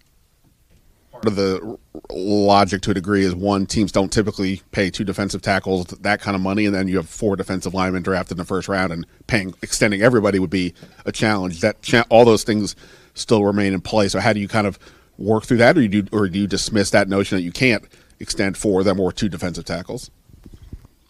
[1.18, 1.78] part of the
[2.10, 6.34] logic to a degree is one teams don't typically pay two defensive tackles that kind
[6.34, 9.04] of money and then you have four defensive linemen drafted in the first round and
[9.26, 11.60] paying extending everybody would be a challenge.
[11.60, 12.76] That cha- all those things
[13.14, 14.08] still remain in play.
[14.08, 14.78] So how do you kind of
[15.18, 17.84] work through that or you do or do you dismiss that notion that you can't
[18.20, 20.10] extend four of them or two defensive tackles?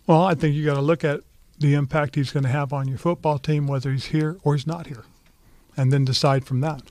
[0.06, 1.20] Well i think you got to look at
[1.58, 4.66] the impact he's going to have on your football team whether he's here or he's
[4.66, 5.04] not here
[5.76, 6.82] and then decide from that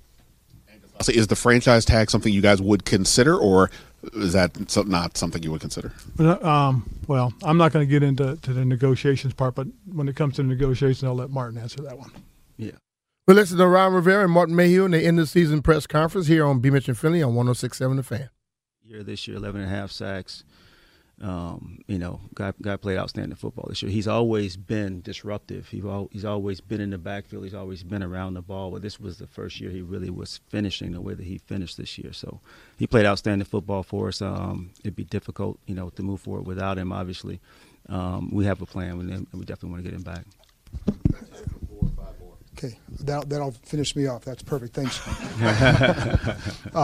[1.10, 3.70] is the franchise tag something you guys would consider, or
[4.14, 5.92] is that not something you would consider?
[6.20, 10.16] Um, well, I'm not going to get into to the negotiations part, but when it
[10.16, 12.12] comes to the negotiations, I'll let Martin answer that one.
[12.58, 12.72] Yeah.
[13.28, 16.28] Well, listen to Ron Rivera and Martin Mayhew in the end of season press conference
[16.28, 16.70] here on B.
[16.70, 18.30] Mitch and Finley on 1067 The Fan.
[18.84, 20.46] Year this year, 11 and a half sacks,
[21.22, 23.92] um, you know, guy guy played outstanding football this year.
[23.92, 25.68] He's always been disruptive.
[25.68, 27.44] He he's always been in the backfield.
[27.44, 28.72] He's always been around the ball.
[28.72, 31.78] But this was the first year he really was finishing the way that he finished
[31.78, 32.14] this year.
[32.14, 32.40] So
[32.78, 34.22] he played outstanding football for us.
[34.22, 36.92] Um, it'd be difficult, you know, to move forward without him.
[36.92, 37.40] Obviously,
[37.90, 40.26] um, we have a plan, and we definitely want to get him back.
[42.58, 44.26] Okay, that, that'll finish me off.
[44.26, 44.74] That's perfect.
[44.74, 45.00] Thanks.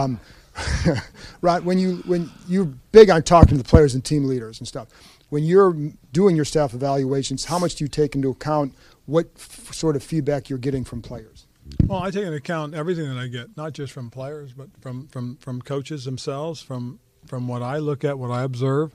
[1.40, 4.68] right when you when you're big on talking to the players and team leaders and
[4.68, 4.88] stuff.
[5.30, 5.74] When you're
[6.12, 8.74] doing your staff evaluations how much do you take into account
[9.06, 11.46] what f- sort of feedback you're getting from players?
[11.86, 15.08] Well i take into account everything that i get not just from players but from
[15.08, 18.92] from from coaches themselves from from what i look at what i observe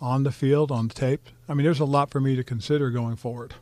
[0.00, 1.28] on the field on the tape.
[1.48, 3.54] I mean there's a lot for me to consider going forward.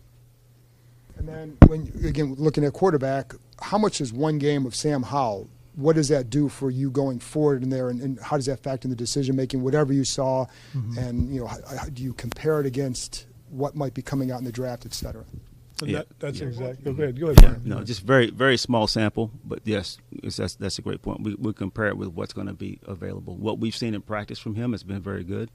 [1.16, 5.48] And then when again looking at quarterback how much is one game of sam howell
[5.74, 8.60] what does that do for you going forward in there, and, and how does that
[8.62, 9.62] factor in the decision making?
[9.62, 10.98] Whatever you saw, mm-hmm.
[10.98, 14.38] and you know, how, how do you compare it against what might be coming out
[14.38, 15.24] in the draft, et cetera?
[15.78, 15.98] So yeah.
[15.98, 16.46] that, that's yeah.
[16.46, 16.92] exactly.
[16.92, 17.18] Go ahead.
[17.18, 17.42] Go ahead.
[17.64, 17.74] Yeah.
[17.76, 21.22] No, just very very small sample, but yes, that's that's a great point.
[21.22, 23.36] We we compare it with what's going to be available.
[23.36, 25.50] What we've seen in practice from him has been very good.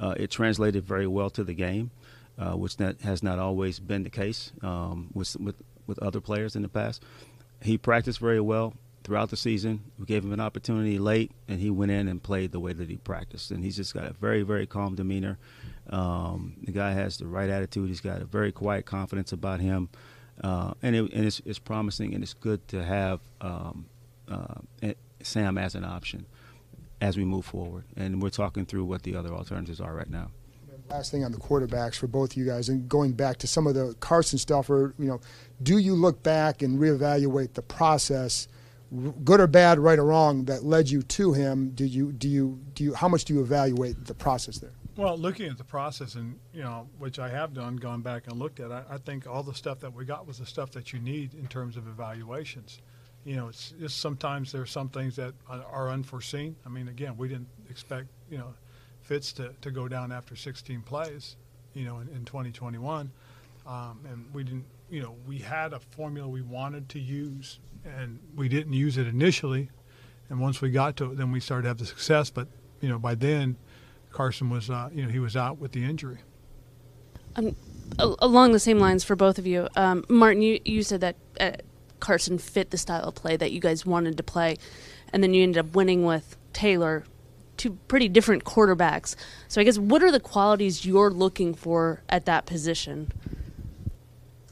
[0.00, 1.90] Uh, it translated very well to the game,
[2.38, 6.56] uh, which that has not always been the case um, with with with other players
[6.56, 7.02] in the past.
[7.60, 8.74] He practiced very well
[9.08, 9.80] throughout the season.
[9.98, 12.90] We gave him an opportunity late, and he went in and played the way that
[12.90, 13.50] he practiced.
[13.50, 15.38] And he's just got a very, very calm demeanor.
[15.88, 17.88] Um, the guy has the right attitude.
[17.88, 19.88] He's got a very quiet confidence about him,
[20.44, 22.12] uh, and, it, and it's, it's, promising.
[22.12, 23.86] And it's good to have um,
[24.30, 24.92] uh,
[25.22, 26.26] Sam as an option
[27.00, 27.84] as we move forward.
[27.96, 30.30] And we're talking through what the other alternatives are right now.
[30.90, 33.66] Last thing on the quarterbacks for both of you guys, and going back to some
[33.66, 35.20] of the Carson stuff, or you know,
[35.62, 38.48] do you look back and reevaluate the process,
[39.24, 41.70] good or bad, right or wrong, that led you to him?
[41.70, 44.72] Do you do you do you how much do you evaluate the process there?
[44.96, 48.38] Well, looking at the process, and you know, which I have done, gone back and
[48.38, 50.92] looked at, I, I think all the stuff that we got was the stuff that
[50.92, 52.80] you need in terms of evaluations.
[53.24, 56.56] You know, it's just sometimes there are some things that are- are unforeseen.
[56.64, 58.54] I mean, again, we didn't expect you know
[59.02, 61.36] Fitz to, to go down after 16 plays,
[61.74, 63.10] you know, in, in 2021,
[63.66, 64.64] um, and we didn't.
[64.90, 69.06] You know, we had a formula we wanted to use, and we didn't use it
[69.06, 69.70] initially.
[70.30, 72.30] And once we got to it, then we started to have the success.
[72.30, 72.48] But
[72.80, 73.56] you know, by then,
[74.10, 76.18] Carson was, uh, you know, he was out with the injury.
[77.36, 77.54] Um,
[77.98, 81.52] along the same lines for both of you, um, Martin, you, you said that uh,
[82.00, 84.56] Carson fit the style of play that you guys wanted to play,
[85.12, 87.04] and then you ended up winning with Taylor,
[87.56, 89.14] two pretty different quarterbacks.
[89.48, 93.12] So I guess what are the qualities you're looking for at that position?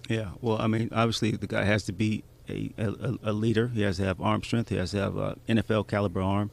[0.08, 3.68] Yeah, well, I mean, obviously the guy has to be a, a, a leader.
[3.68, 4.68] He has to have arm strength.
[4.68, 6.50] He has to have an NFL caliber arm.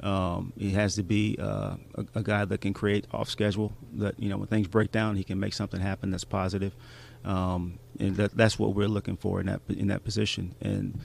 [0.00, 3.72] Um, he has to be uh, a, a guy that can create off schedule.
[3.94, 6.74] That you know, when things break down, he can make something happen that's positive.
[7.24, 10.54] Um, and that, that's what we're looking for in that in that position.
[10.60, 11.00] And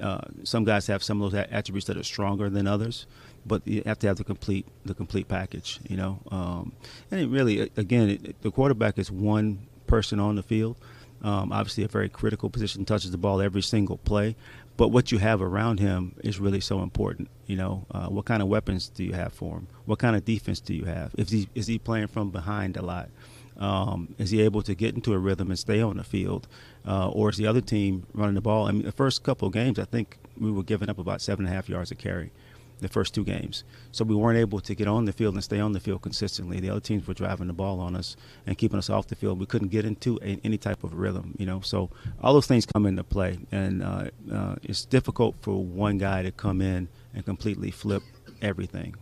[0.00, 3.06] uh, some guys have some of those attributes that are stronger than others,
[3.46, 5.80] but you have to have the complete the complete package.
[5.88, 6.72] You know, um,
[7.10, 10.76] and it really, again, it, the quarterback is one person on the field.
[11.24, 14.36] Um, obviously, a very critical position, touches the ball every single play.
[14.76, 17.28] But what you have around him is really so important.
[17.46, 19.68] You know, uh, what kind of weapons do you have for him?
[19.86, 21.14] What kind of defense do you have?
[21.16, 23.08] If he, is he playing from behind a lot?
[23.56, 26.48] Um, is he able to get into a rhythm and stay on the field,
[26.86, 28.66] uh, or is the other team running the ball?
[28.66, 31.46] I mean, the first couple of games, I think we were giving up about seven
[31.46, 32.32] and a half yards a carry
[32.80, 33.64] the first two games.
[33.92, 36.60] So we weren't able to get on the field and stay on the field consistently.
[36.60, 39.38] The other teams were driving the ball on us and keeping us off the field.
[39.38, 41.60] We couldn't get into a, any type of rhythm, you know.
[41.60, 41.90] So
[42.22, 46.32] all those things come into play, and uh, uh, it's difficult for one guy to
[46.32, 48.02] come in and completely flip
[48.42, 48.96] everything.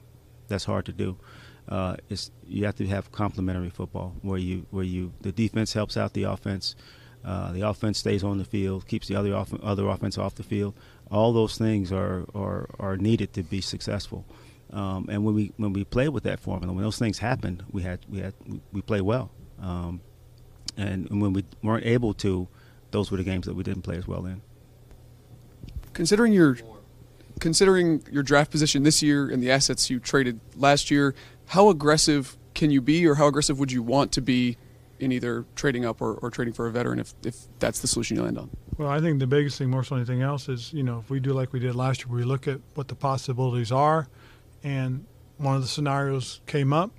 [0.49, 1.17] That's hard to do.
[1.69, 5.97] Uh, it's you have to have complementary football where you where you the defense helps
[5.97, 6.75] out the offense.
[7.25, 10.43] Uh, the offense stays on the field, keeps the other off, other offense off the
[10.43, 10.75] field.
[11.13, 14.25] All those things are, are, are needed to be successful.
[14.73, 17.83] Um, and when we when we play with that formula, when those things happened, we
[17.83, 18.33] had we had
[18.73, 19.31] we play well.
[19.61, 20.01] Um,
[20.79, 22.49] and, and when we weren't able to,
[22.91, 24.41] those were the games that we didn't play as well in.
[25.93, 26.57] Considering your
[27.39, 31.15] considering your draft position this year and the assets you traded last year,
[31.47, 34.57] how aggressive can you be, or how aggressive would you want to be
[35.03, 38.17] in either trading up or, or trading for a veteran if, if that's the solution
[38.17, 38.51] you land on?
[38.79, 41.11] Well, I think the biggest thing, more so than anything else, is you know if
[41.11, 44.07] we do like we did last year, we look at what the possibilities are,
[44.63, 45.05] and
[45.39, 46.93] one of the scenarios came up,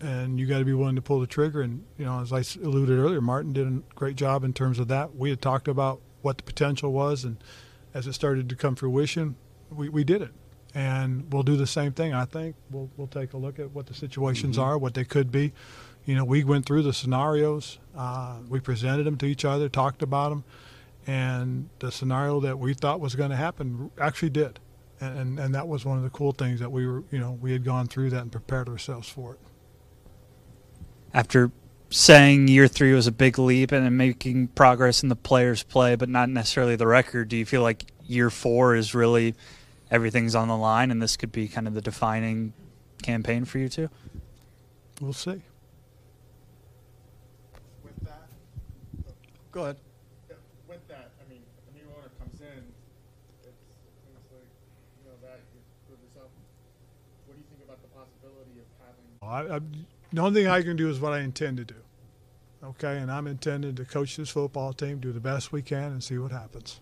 [0.00, 1.62] and you got to be willing to pull the trigger.
[1.62, 4.88] And you know, as I alluded earlier, Martin did a great job in terms of
[4.88, 5.14] that.
[5.14, 7.36] We had talked about what the potential was, and
[7.94, 9.36] as it started to come fruition,
[9.70, 10.32] we, we did it.
[10.74, 12.12] And we'll do the same thing.
[12.12, 14.68] I think we'll we'll take a look at what the situations mm-hmm.
[14.68, 15.52] are, what they could be.
[16.06, 17.78] You know, we went through the scenarios.
[17.94, 20.44] Uh, we presented them to each other, talked about them,
[21.06, 24.60] and the scenario that we thought was going to happen actually did.
[25.00, 27.32] And, and and that was one of the cool things that we were, you know,
[27.32, 29.40] we had gone through that and prepared ourselves for it.
[31.12, 31.50] After
[31.90, 36.08] saying year three was a big leap and making progress in the players' play, but
[36.08, 39.34] not necessarily the record, do you feel like year four is really
[39.90, 42.52] everything's on the line and this could be kind of the defining
[43.02, 43.90] campaign for you two?
[45.00, 45.42] We'll see.
[49.56, 49.76] Go ahead.
[50.68, 52.46] With that, I mean, a new owner comes in,
[53.40, 54.44] it's, it's like,
[55.00, 56.28] you know, that you prove yourself.
[57.24, 59.50] What do you think about the possibility of having?
[59.50, 59.60] I, I,
[60.12, 61.76] the only thing I can do is what I intend to do.
[62.64, 66.04] Okay, and I'm intended to coach this football team, do the best we can, and
[66.04, 66.80] see what happens.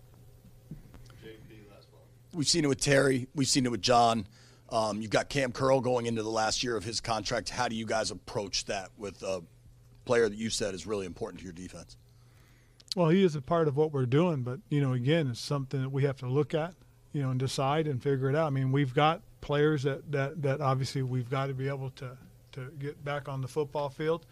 [2.32, 3.28] We've seen it with Terry.
[3.36, 4.26] We've seen it with John.
[4.70, 7.50] Um, you've got Cam Curl going into the last year of his contract.
[7.50, 9.44] How do you guys approach that with a
[10.04, 11.96] player that you said is really important to your defense?
[12.94, 15.82] Well, he is a part of what we're doing, but you know, again, it's something
[15.82, 16.74] that we have to look at,
[17.12, 18.46] you know, and decide and figure it out.
[18.46, 22.16] I mean, we've got players that that that obviously we've got to be able to
[22.52, 24.26] to get back on the football field,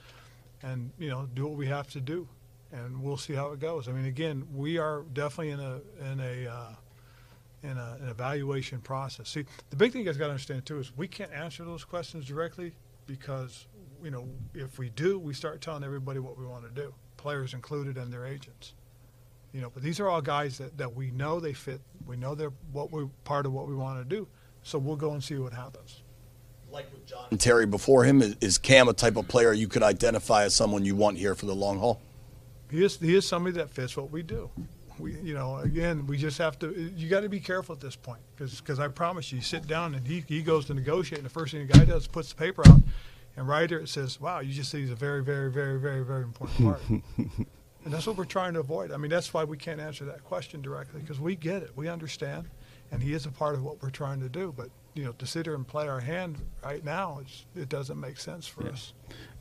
[0.62, 2.28] and you know, do what we have to do,
[2.70, 3.88] and we'll see how it goes.
[3.88, 5.80] I mean, again, we are definitely in a
[6.12, 6.74] in a uh,
[7.64, 9.28] in a, an evaluation process.
[9.28, 11.84] See, the big thing you guys got to understand too is we can't answer those
[11.84, 12.72] questions directly
[13.06, 13.66] because
[14.04, 17.54] you know if we do, we start telling everybody what we want to do, players
[17.54, 18.74] included and their agents.
[19.52, 21.80] You know, but these are all guys that, that we know they fit.
[22.06, 24.26] We know they're what we part of what we want to do.
[24.62, 26.02] So we'll go and see what happens.
[26.70, 29.68] Like with John and Terry before him is, is Cam a type of player you
[29.68, 32.00] could identify as someone you want here for the long haul?
[32.70, 34.50] He is he is somebody that fits what we do.
[34.98, 37.94] We you know again we just have to you got to be careful at this
[37.96, 41.26] point because I promise you, you sit down and he he goes to negotiate and
[41.26, 42.80] the first thing the guy does is puts the paper out
[43.36, 46.04] and right there it says wow you just see he's a very very very very
[46.04, 47.46] very important part.
[47.84, 48.92] And that's what we're trying to avoid.
[48.92, 51.88] I mean, that's why we can't answer that question directly because we get it, we
[51.88, 52.48] understand,
[52.92, 54.54] and he is a part of what we're trying to do.
[54.56, 57.98] But you know, to sit here and play our hand right now, it's, it doesn't
[57.98, 58.92] make sense for us.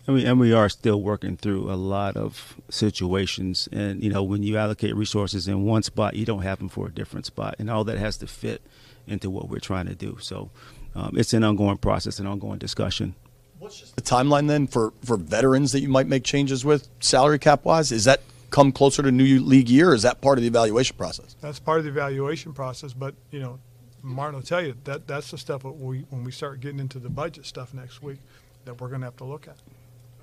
[0.07, 3.69] And we, and we are still working through a lot of situations.
[3.71, 6.87] And, you know, when you allocate resources in one spot, you don't have them for
[6.87, 7.55] a different spot.
[7.59, 8.61] And all that has to fit
[9.05, 10.17] into what we're trying to do.
[10.21, 10.49] So
[10.95, 13.13] um, it's an ongoing process, an ongoing discussion.
[13.61, 17.37] What's just the timeline then for, for veterans that you might make changes with salary
[17.37, 20.41] cap wise, is that come closer to new league year or is that part of
[20.41, 21.35] the evaluation process?
[21.41, 22.91] That's part of the evaluation process.
[22.93, 23.59] But, you know,
[24.01, 26.97] Martin will tell you that that's the stuff that we, when we start getting into
[26.97, 28.17] the budget stuff next week
[28.65, 29.57] that we're going to have to look at.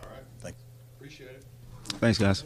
[0.02, 0.24] All right.
[0.40, 0.58] thanks.
[0.96, 1.44] Appreciate it.
[2.00, 2.42] Thanks, guys.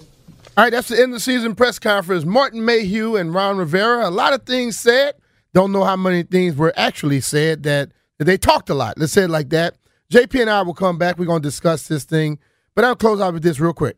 [0.59, 2.27] All right, that's the end of the season press conference.
[2.27, 4.07] Martin Mayhew and Ron Rivera.
[4.07, 5.15] A lot of things said.
[5.55, 8.99] Don't know how many things were actually said that, that they talked a lot.
[8.99, 9.77] Let's say it like that.
[10.13, 11.19] JP and I will come back.
[11.19, 12.39] We're going to discuss this thing.
[12.75, 13.97] But I'll close out with this real quick.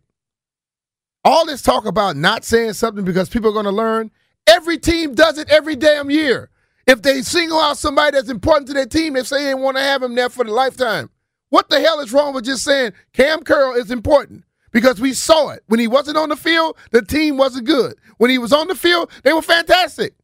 [1.24, 4.12] All this talk about not saying something because people are going to learn.
[4.46, 6.50] Every team does it every damn year.
[6.86, 9.82] If they single out somebody that's important to their team, they say they want to
[9.82, 11.10] have him there for the lifetime.
[11.48, 14.44] What the hell is wrong with just saying Cam Curl is important?
[14.70, 15.64] Because we saw it.
[15.66, 17.94] When he wasn't on the field, the team wasn't good.
[18.18, 20.14] When he was on the field, they were fantastic.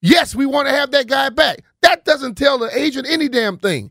[0.00, 1.64] Yes, we want to have that guy back.
[1.82, 3.90] That doesn't tell the agent any damn thing.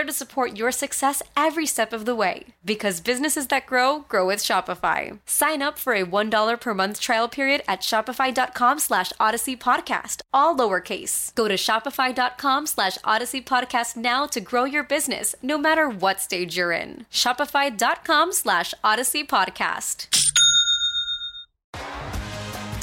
[0.03, 2.45] to support your success every step of the way.
[2.63, 5.19] Because businesses that grow, grow with Shopify.
[5.25, 10.55] Sign up for a $1 per month trial period at shopify.com slash odyssey podcast, all
[10.55, 11.33] lowercase.
[11.35, 16.55] Go to shopify.com slash odyssey podcast now to grow your business, no matter what stage
[16.57, 17.05] you're in.
[17.11, 20.07] Shopify.com slash odyssey podcast.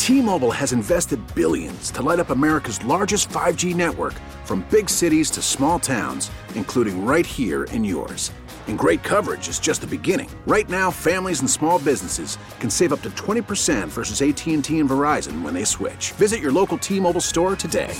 [0.09, 4.15] T-Mobile has invested billions to light up America's largest 5G network
[4.47, 8.31] from big cities to small towns, including right here in yours.
[8.66, 10.31] And great coverage is just the beginning.
[10.47, 15.42] Right now, families and small businesses can save up to 20% versus AT&T and Verizon
[15.42, 16.12] when they switch.
[16.12, 17.94] Visit your local T-Mobile store today.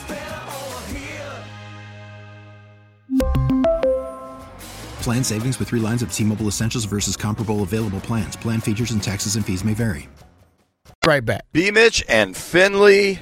[5.03, 8.37] Plan savings with 3 lines of T-Mobile Essentials versus comparable available plans.
[8.37, 10.09] Plan features and taxes and fees may vary.
[11.07, 11.47] Right back.
[11.53, 11.71] B.
[11.71, 13.21] Mitch and Finlay,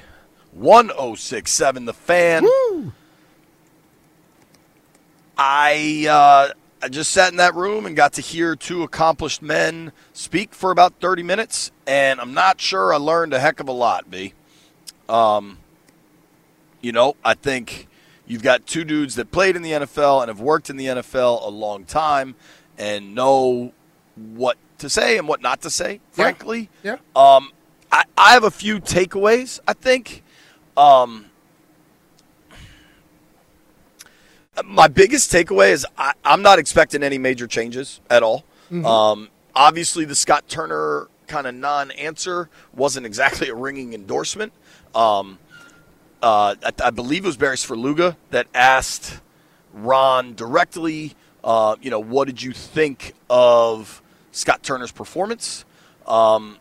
[0.51, 2.43] 1067 The Fan.
[2.43, 2.93] Woo!
[5.39, 9.93] I uh, I just sat in that room and got to hear two accomplished men
[10.13, 13.73] speak for about 30 minutes, and I'm not sure I learned a heck of a
[13.73, 14.35] lot, B.
[15.09, 15.59] Um,
[16.81, 17.89] you know, I think
[18.27, 21.47] you've got two dudes that played in the NFL and have worked in the NFL
[21.47, 22.35] a long time
[22.79, 23.73] and know
[24.15, 26.69] what to say and what not to say, frankly.
[26.83, 26.99] Yeah.
[27.15, 27.53] Um,
[27.91, 30.23] I, I have a few takeaways, I think.
[30.77, 31.27] Um,
[34.65, 38.45] my biggest takeaway is I, I'm not expecting any major changes at all.
[38.71, 38.85] Mhm.
[38.85, 44.53] Um, obviously, the Scott Turner kind of non answer wasn't exactly a ringing endorsement.
[44.95, 45.39] Um,
[46.23, 49.21] uh, I, I believe it was Barry Svrluga that asked
[49.73, 54.03] Ron directly, uh, you know, what did you think of
[54.33, 55.65] Scott Turner's performance?
[56.07, 56.59] Um,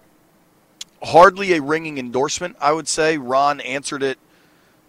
[1.02, 3.18] hardly a ringing endorsement, I would say.
[3.18, 4.18] Ron answered it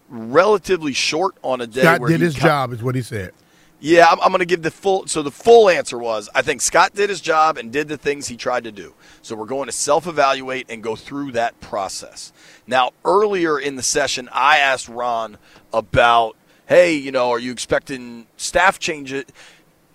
[0.09, 3.33] relatively short on a day Scott did his job, is what he said.
[3.79, 5.07] yeah, I'm, I'm going to give the full.
[5.07, 8.27] So the full answer was I think Scott did his job and did the things
[8.27, 8.93] he tried to do.
[9.21, 12.31] So we're going to self evaluate and go through that process.
[12.65, 15.37] Now, earlier in the session, I asked Ron
[15.73, 16.35] about,
[16.67, 19.31] hey, you know, are you expecting staff changes uh,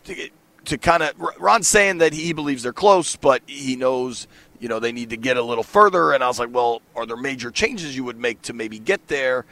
[0.05, 0.31] to,
[0.67, 1.13] to kind of.
[1.39, 4.27] Ron's saying that he believes they're close, but he knows.
[4.61, 6.13] You know, they need to get a little further.
[6.13, 9.09] And I was like, well, are there major changes you would make to maybe get
[9.09, 9.45] there?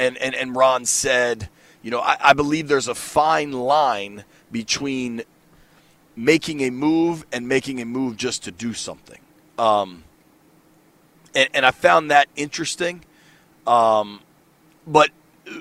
[0.00, 1.50] And, and, and Ron said,
[1.82, 5.24] you know, I, I believe there's a fine line between
[6.16, 9.20] making a move and making a move just to do something.
[9.58, 10.04] Um,
[11.34, 13.04] and, and I found that interesting.
[13.66, 14.20] Um,
[14.86, 15.10] but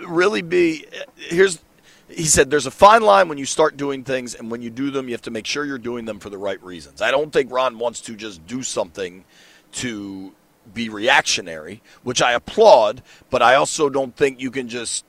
[0.07, 0.85] really, be
[1.17, 1.59] here's
[2.07, 4.89] he said there's a fine line when you start doing things, and when you do
[4.89, 7.01] them, you have to make sure you're doing them for the right reasons.
[7.01, 9.25] I don't think Ron wants to just do something
[9.73, 10.33] to
[10.73, 15.05] be reactionary, which I applaud, but I also don't think you can just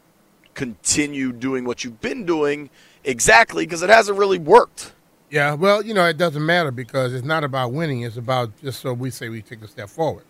[0.54, 2.70] continue doing what you've been doing
[3.04, 4.92] exactly because it hasn't really worked.
[5.30, 8.02] Yeah, well, you know, it doesn't matter because it's not about winning.
[8.02, 10.24] It's about just so we say we take a step forward.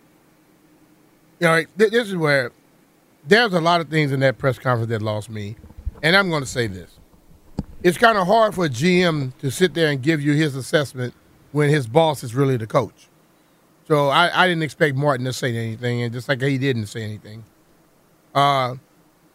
[1.39, 2.53] You know, this is where
[3.27, 5.57] there's a lot of things in that press conference that lost me.
[6.03, 6.99] And I'm going to say this.
[7.83, 11.15] It's kind of hard for a GM to sit there and give you his assessment
[11.53, 13.09] when his boss is really the coach.
[13.91, 17.03] So I, I didn't expect Martin to say anything, and just like he didn't say
[17.03, 17.43] anything.
[18.33, 18.77] Uh,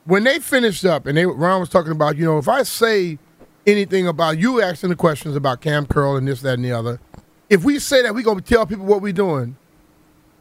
[0.06, 3.20] when they finished up, and they Ron was talking about, you know, if I say
[3.68, 7.02] anything about you asking the questions about Cam Curl and this, that, and the other,
[7.50, 9.58] if we say that we're going to tell people what we're doing,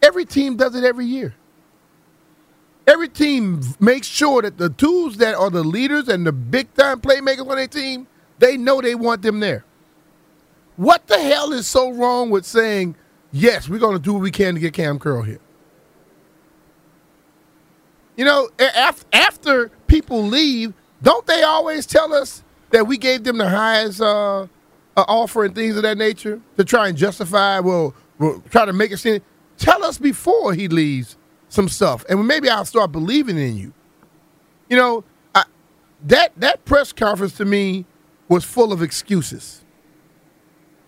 [0.01, 1.35] every team does it every year.
[2.87, 7.01] Every team makes sure that the tools that are the leaders and the big time
[7.01, 8.07] playmakers on their team,
[8.39, 9.65] they know they want them there.
[10.77, 12.95] What the hell is so wrong with saying,
[13.35, 15.41] yes, we're going to do what we can to get Cam Curl here?
[18.17, 18.49] You know,
[19.13, 20.73] after, people leave,
[21.03, 24.47] don't they always tell us that we gave them the highest uh,
[24.97, 28.93] offer and things of that nature to try and justify, well, well try to make
[28.93, 29.21] it seem.
[29.59, 31.17] Tell us before he leaves
[31.49, 33.73] some stuff, and maybe I'll start believing in you.
[34.69, 35.05] You know,
[35.35, 35.45] I,
[36.05, 37.85] that that press conference to me
[38.29, 39.65] was full of excuses.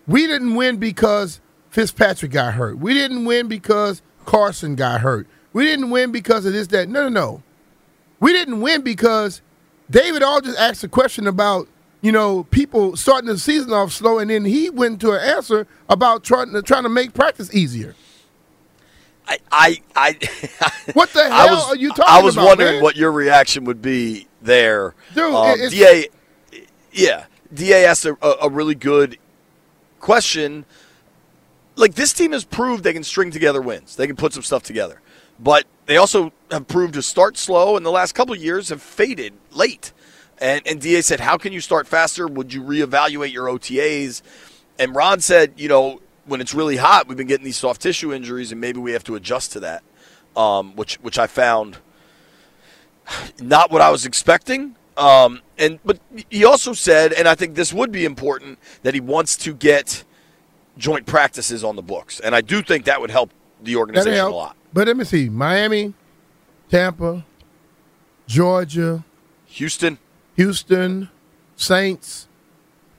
[0.07, 1.41] We didn't win because
[1.77, 2.79] Fitzpatrick got hurt.
[2.79, 5.27] We didn't win because Carson got hurt.
[5.53, 6.89] We didn't win because of this, that.
[6.89, 7.43] No, no, no.
[8.19, 9.43] We didn't win because
[9.87, 11.67] David all just asked a question about,
[12.01, 15.67] you know, people starting the season off slow, and then he went to an answer
[15.87, 17.93] about trying to, trying to make practice easier.
[19.27, 20.13] I, I, I
[20.93, 22.19] what the hell I was, are you talking about?
[22.21, 22.81] I was about, wondering man?
[22.83, 26.09] what your reaction would be there, Dude, Um, it's- Da,
[26.91, 29.19] yeah, Da asked a a really good
[29.99, 30.65] question.
[31.77, 33.95] Like this team has proved they can string together wins.
[33.95, 34.99] They can put some stuff together,
[35.39, 37.77] but they also have proved to start slow.
[37.77, 39.93] And the last couple of years have faded late.
[40.39, 42.27] And and Da said, "How can you start faster?
[42.27, 44.21] Would you reevaluate your OTAs?"
[44.79, 48.11] And Ron said, "You know, when it's really hot, we've been getting these soft tissue
[48.11, 49.83] injuries, and maybe we have to adjust to that."
[50.35, 51.77] Um, which which I found
[53.39, 54.75] not what I was expecting.
[54.95, 55.99] Um, and but
[56.29, 60.03] he also said, and I think this would be important, that he wants to get
[60.77, 64.33] joint practices on the books, and I do think that would help the organization help.
[64.33, 64.57] a lot.
[64.73, 65.93] But let me see: Miami,
[66.69, 67.25] Tampa,
[68.27, 69.03] Georgia,
[69.45, 69.97] Houston,
[70.35, 71.09] Houston,
[71.55, 72.27] Saints.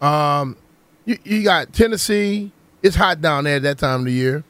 [0.01, 0.57] Um,
[1.05, 2.53] you, you got Tennessee.
[2.83, 4.45] It's hot down there at that time of the year.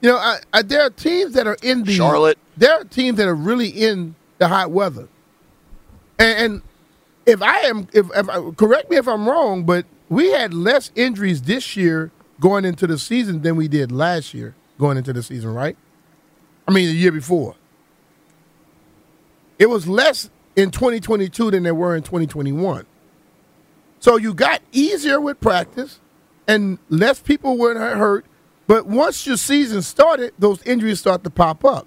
[0.00, 2.38] You know, I, I, there are teams that are in the Charlotte.
[2.56, 5.08] There are teams that are really in the hot weather.
[6.18, 6.62] And, and
[7.26, 10.90] if I am, if, if I, correct me if I'm wrong, but we had less
[10.94, 12.10] injuries this year
[12.42, 15.76] going into the season than we did last year going into the season, right?
[16.66, 17.54] I mean, the year before.
[19.60, 22.84] It was less in 2022 than there were in 2021.
[24.00, 26.00] So you got easier with practice
[26.48, 28.26] and less people were hurt.
[28.66, 31.86] But once your season started, those injuries start to pop up.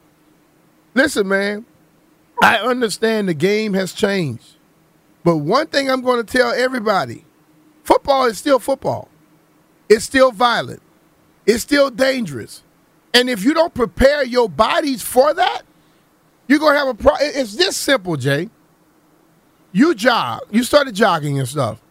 [0.93, 1.65] Listen, man,
[2.41, 4.55] I understand the game has changed.
[5.25, 7.25] But one thing I'm going to tell everybody
[7.83, 9.09] football is still football,
[9.89, 10.81] it's still violent,
[11.45, 12.63] it's still dangerous.
[13.13, 15.61] And if you don't prepare your bodies for that,
[16.47, 17.29] you're going to have a problem.
[17.33, 18.49] It's this simple, Jay.
[19.71, 21.81] You jog, you started jogging and stuff.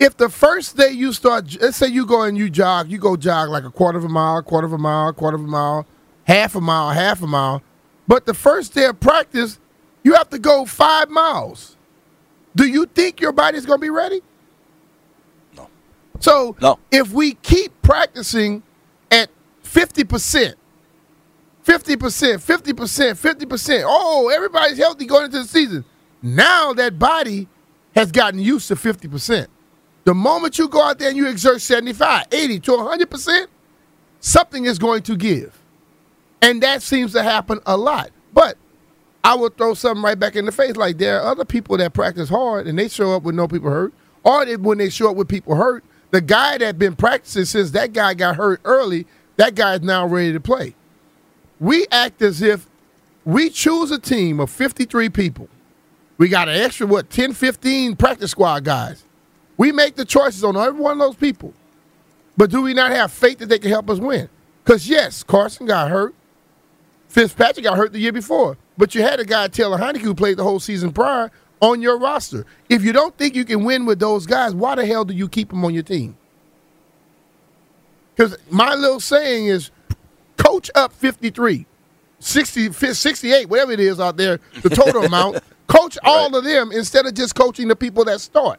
[0.00, 3.16] If the first day you start, let's say you go and you jog, you go
[3.16, 5.86] jog like a quarter of a mile, quarter of a mile, quarter of a mile,
[6.24, 7.62] half a mile, half a mile.
[8.08, 9.60] But the first day of practice,
[10.04, 11.76] You have to go five miles.
[12.56, 14.20] Do you think your body's going to be ready?
[16.22, 16.78] So No.
[16.90, 18.62] if we keep practicing
[19.10, 19.28] at
[19.64, 20.54] 50%,
[21.64, 25.84] 50%, 50%, 50%, oh, everybody's healthy going into the season.
[26.22, 27.48] Now that body
[27.94, 29.48] has gotten used to 50%.
[30.04, 33.46] The moment you go out there and you exert 75, 80 to 100%,
[34.20, 35.58] something is going to give.
[36.40, 38.10] And that seems to happen a lot.
[38.32, 38.56] But
[39.24, 40.76] I will throw something right back in the face.
[40.76, 43.70] Like there are other people that practice hard and they show up with no people
[43.70, 43.92] hurt.
[44.24, 47.72] Or they, when they show up with people hurt, the guy that been practicing since
[47.72, 49.06] that guy got hurt early,
[49.36, 50.76] that guy is now ready to play.
[51.58, 52.68] We act as if
[53.24, 55.48] we choose a team of 53 people.
[56.18, 59.04] We got an extra, what, 10, 15 practice squad guys.
[59.56, 61.54] We make the choices on every one of those people.
[62.36, 64.28] But do we not have faith that they can help us win?
[64.64, 66.14] Because, yes, Carson got hurt.
[67.08, 68.58] Fitzpatrick got hurt the year before.
[68.76, 71.30] But you had a guy, Taylor Heinicke, who played the whole season prior
[71.62, 72.44] on your roster.
[72.68, 75.28] If you don't think you can win with those guys, why the hell do you
[75.28, 76.16] keep them on your team?
[78.14, 79.70] Because my little saying is
[80.36, 81.64] coach up 53,
[82.18, 85.38] 60, 68, whatever it is out there, the total amount.
[85.68, 88.58] Coach all of them instead of just coaching the people that start.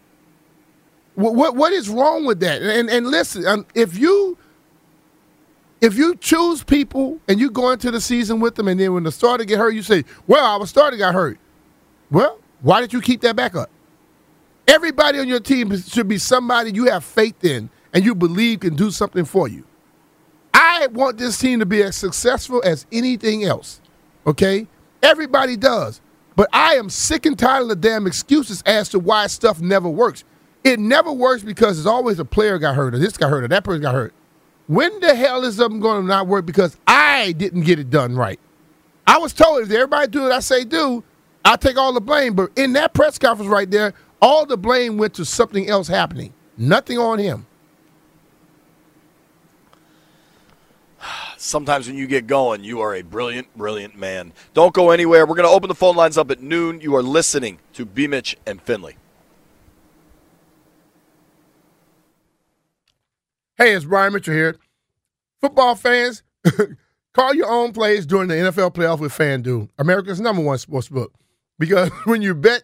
[1.15, 2.61] What, what, what is wrong with that?
[2.61, 4.37] And, and listen, um, if you
[5.81, 9.03] if you choose people and you go into the season with them, and then when
[9.03, 11.37] the starter get hurt, you say, "Well, our starter got hurt."
[12.09, 13.69] Well, why did you keep that backup?
[14.67, 18.75] Everybody on your team should be somebody you have faith in and you believe can
[18.75, 19.65] do something for you.
[20.53, 23.81] I want this team to be as successful as anything else.
[24.25, 24.67] Okay?
[25.01, 25.99] Everybody does.
[26.37, 29.89] But I am sick and tired of the damn excuses as to why stuff never
[29.89, 30.23] works.
[30.63, 33.49] It never works because there's always a player got hurt, or this got hurt, or
[33.49, 34.13] that person got hurt.
[34.67, 38.15] When the hell is something going to not work because I didn't get it done
[38.15, 38.39] right?
[39.05, 41.03] I was told if everybody do what I say do,
[41.45, 42.33] I'll take all the blame.
[42.35, 46.33] But in that press conference right there, all the blame went to something else happening.
[46.57, 47.45] Nothing on him.
[51.37, 54.33] Sometimes when you get going, you are a brilliant, brilliant man.
[54.53, 55.25] Don't go anywhere.
[55.25, 56.79] We're going to open the phone lines up at noon.
[56.81, 58.07] You are listening to B.
[58.07, 58.95] Mitch and Finlay.
[63.57, 64.57] Hey, it's Brian Mitchell here.
[65.39, 66.23] Football fans,
[67.13, 71.13] call your own plays during the NFL playoff with FanDuel, America's number one sports book.
[71.59, 72.63] Because when you bet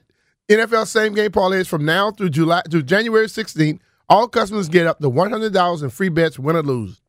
[0.50, 3.80] NFL same game parlays from now through July through January 16th,
[4.10, 7.02] all customers get up to $100 in free bets, win or lose.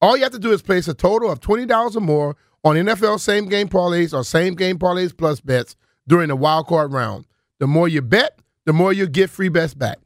[0.00, 3.20] All you have to do is place a total of $20 or more on NFL
[3.20, 5.76] same game parlays or same game parlays plus bets
[6.08, 7.26] during the wild card round.
[7.60, 9.98] The more you bet, the more you get free bets back.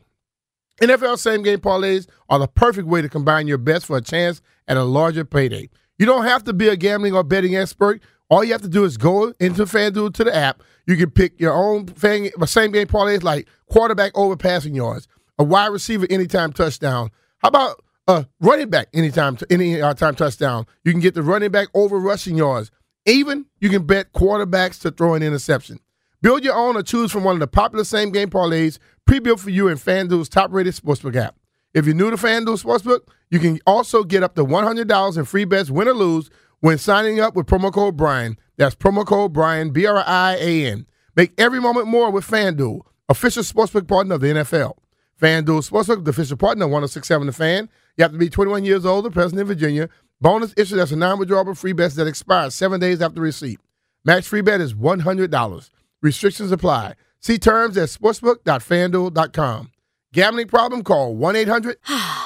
[0.83, 4.43] NFL same game parlays are the perfect way to combine your bets for a chance
[4.69, 5.71] at a larger payday.
[5.99, 8.03] You don't have to be a gambling or betting expert.
[8.29, 10.63] All you have to do is go into FanDuel to the app.
[10.87, 15.07] You can pick your own fan, same game parlays like quarterback over passing yards,
[15.39, 17.11] a wide receiver anytime touchdown.
[17.39, 20.67] How about a running back anytime any uh, time touchdown?
[20.85, 22.71] You can get the running back over rushing yards.
[23.05, 25.79] Even you can bet quarterbacks to throw an interception.
[26.23, 29.51] Build your own or choose from one of the popular same game parlays pre-built for
[29.51, 31.37] you in FanDuel's top-rated sportsbook app.
[31.77, 35.45] If you're new to FanDuel Sportsbook, you can also get up to $100 in free
[35.45, 36.31] bets, win or lose,
[36.61, 38.39] when signing up with promo code Brian.
[38.57, 40.87] That's promo code Brian, B-R-I-A-N.
[41.15, 44.75] Make every moment more with FanDuel, official sportsbook partner of the NFL.
[45.21, 47.69] FanDuel Sportsbook, the official partner of 1067 The Fan.
[47.97, 49.89] You have to be 21 years old or present in Virginia.
[50.21, 53.59] Bonus issued as a non-withdrawable free bet that expires seven days after receipt.
[54.05, 55.71] Max free bet is $100.
[56.03, 56.95] Restrictions apply.
[57.21, 59.71] See terms at sportsbook.fanduel.com.
[60.13, 60.83] Gambling problem?
[60.83, 61.77] Call 1 800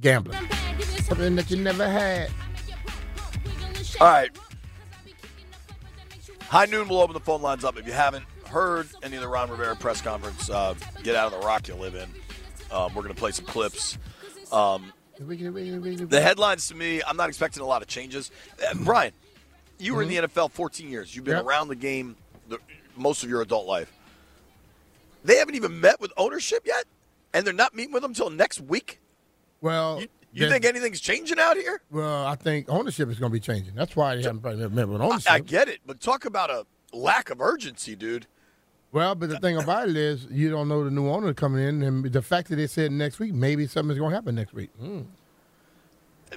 [0.00, 0.38] Gambling.
[1.02, 2.30] Something that you never had.
[4.00, 4.30] All right.
[6.42, 7.78] High noon will open the phone lines up.
[7.78, 11.40] If you haven't heard any of the Ron Rivera press conference, uh, get out of
[11.40, 12.08] the rock you live in.
[12.70, 13.98] Um, we're going to play some clips.
[14.52, 18.30] Um, the headlines to me, I'm not expecting a lot of changes.
[18.64, 19.12] Uh, Brian,
[19.78, 21.14] you were in the NFL 14 years.
[21.14, 21.44] You've been Yep.
[21.44, 22.16] around the game
[22.48, 22.58] the,
[22.96, 23.92] most of your adult life.
[25.24, 26.84] They haven't even met with ownership yet,
[27.34, 29.00] and they're not meeting with them until next week.
[29.60, 31.80] Well, You there's- think anything's changing out here?
[31.90, 33.74] Well, I think ownership is going to be changing.
[33.74, 35.30] That's why they haven't probably met with ownership.
[35.30, 38.26] I, I get it, but talk about a lack of urgency, dude.
[38.92, 41.82] Well, but the thing about it is, you don't know the new owner coming in,
[41.82, 44.70] and the fact that they said next week, maybe something's going to happen next week.
[44.82, 45.04] Mm.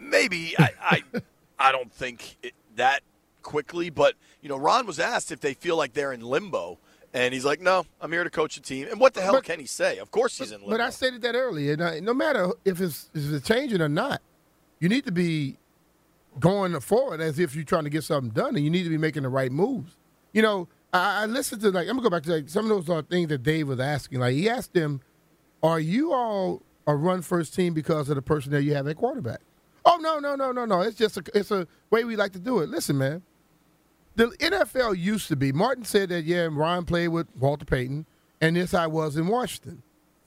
[0.01, 1.03] Maybe I, I,
[1.59, 3.01] I don't think it, that
[3.41, 6.77] quickly, but you know, Ron was asked if they feel like they're in limbo,
[7.13, 9.43] and he's like, "No, I'm here to coach a team." And what the hell But-
[9.43, 9.97] can he say?
[9.97, 10.71] Of course, he's in limbo.
[10.71, 11.75] But I stated that earlier.
[12.01, 14.21] No matter if it's, if it's changing or not,
[14.79, 15.57] you need to be
[16.39, 18.97] going forward as if you're trying to get something done, and you need to be
[18.97, 19.97] making the right moves.
[20.33, 22.85] You know, I, I listened to like I'm gonna go back to like some of
[22.85, 24.19] those are things that Dave was asking.
[24.19, 25.01] Like he asked them,
[25.61, 29.41] "Are you all a run first team because of the personnel you have at quarterback?"
[29.83, 30.81] Oh no, no, no, no, no.
[30.81, 32.69] It's just a, it's a way we like to do it.
[32.69, 33.23] Listen, man.
[34.15, 35.51] The NFL used to be.
[35.51, 38.05] Martin said that yeah, Ryan played with Walter Payton,
[38.41, 39.83] and this I was in Washington.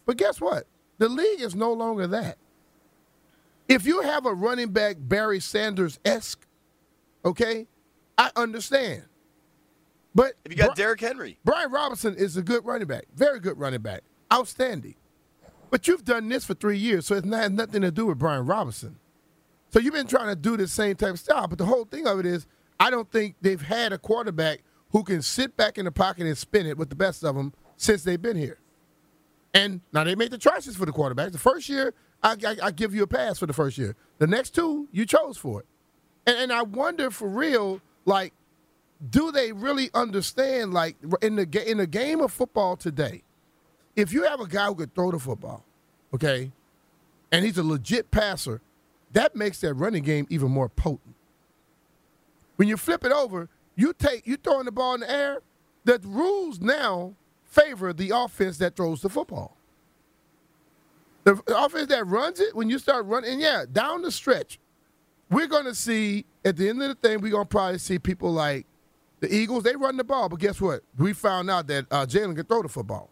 [0.07, 0.67] But guess what?
[0.99, 2.39] The league is no longer that.
[3.69, 6.47] If you have a running back Barry Sanders esque,
[7.25, 7.67] okay,
[8.17, 9.05] I understand.
[10.15, 13.41] But if you got Bri- Derrick Henry, Brian Robinson is a good running back, very
[13.41, 14.95] good running back, outstanding.
[15.71, 18.47] But you've done this for three years, so it's not nothing to do with Brian
[18.47, 18.97] Robinson.
[19.71, 21.49] So you've been trying to do the same type of style.
[21.49, 22.47] But the whole thing of it is,
[22.85, 26.37] I don't think they've had a quarterback who can sit back in the pocket and
[26.37, 28.59] spin it with the best of them since they've been here.
[29.55, 31.33] And now they made the choices for the quarterback.
[31.33, 33.97] The first year, I, I, I give you a pass for the first year.
[34.19, 35.67] The next two, you chose for it.
[36.27, 38.35] And, and I wonder for real, like,
[39.09, 43.23] do they really understand, like, in the in the game of football today,
[43.97, 45.65] if you have a guy who could throw the football,
[46.13, 46.53] okay,
[47.33, 48.61] and he's a legit passer,
[49.13, 51.14] that makes that running game even more potent.
[52.57, 55.41] When you flip it over, you take you throwing the ball in the air.
[55.85, 59.57] The rules now favor the offense that throws the football.
[61.25, 64.59] The offense that runs it, when you start running, yeah, down the stretch,
[65.31, 67.99] we're going to see at the end of the thing, we're going to probably see
[67.99, 68.67] people like
[69.21, 69.65] the Eagles.
[69.65, 70.83] They run the ball, but guess what?
[70.99, 73.09] We found out that uh, Jalen can throw the football.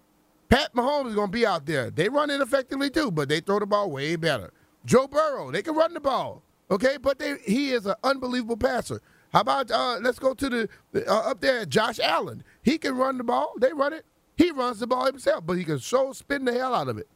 [0.51, 1.90] Pat Mahomes is going to be out there.
[1.90, 4.53] They run it effectively too, but they throw the ball way better.
[4.84, 9.01] Joe Burrow, they can run the ball, okay, but they, he is an unbelievable passer.
[9.32, 12.44] How about uh, let's go to the, uh, up there, Josh Allen.
[12.62, 13.54] He can run the ball.
[13.58, 14.04] They run it.
[14.36, 17.08] He runs the ball himself, but he can so spin the hell out of it.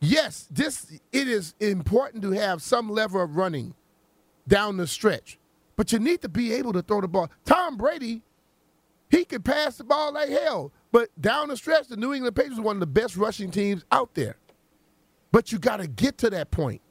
[0.00, 3.74] Yes, this it is important to have some level of running
[4.48, 5.38] down the stretch,
[5.76, 7.30] but you need to be able to throw the ball.
[7.44, 8.22] Tom Brady,
[9.10, 12.58] he can pass the ball like hell, but down the stretch, the New England Patriots
[12.58, 14.36] are one of the best rushing teams out there.
[15.30, 16.82] But you got to get to that point.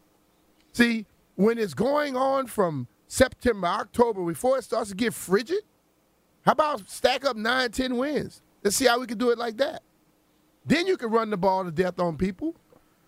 [0.71, 2.87] See, when it's going on from
[3.21, 5.59] September, October, before it starts to get frigid,
[6.45, 8.41] how about stack up nine, ten wins?
[8.63, 9.83] Let's see how we can do it like that.
[10.65, 12.55] Then you can run the ball to death on people,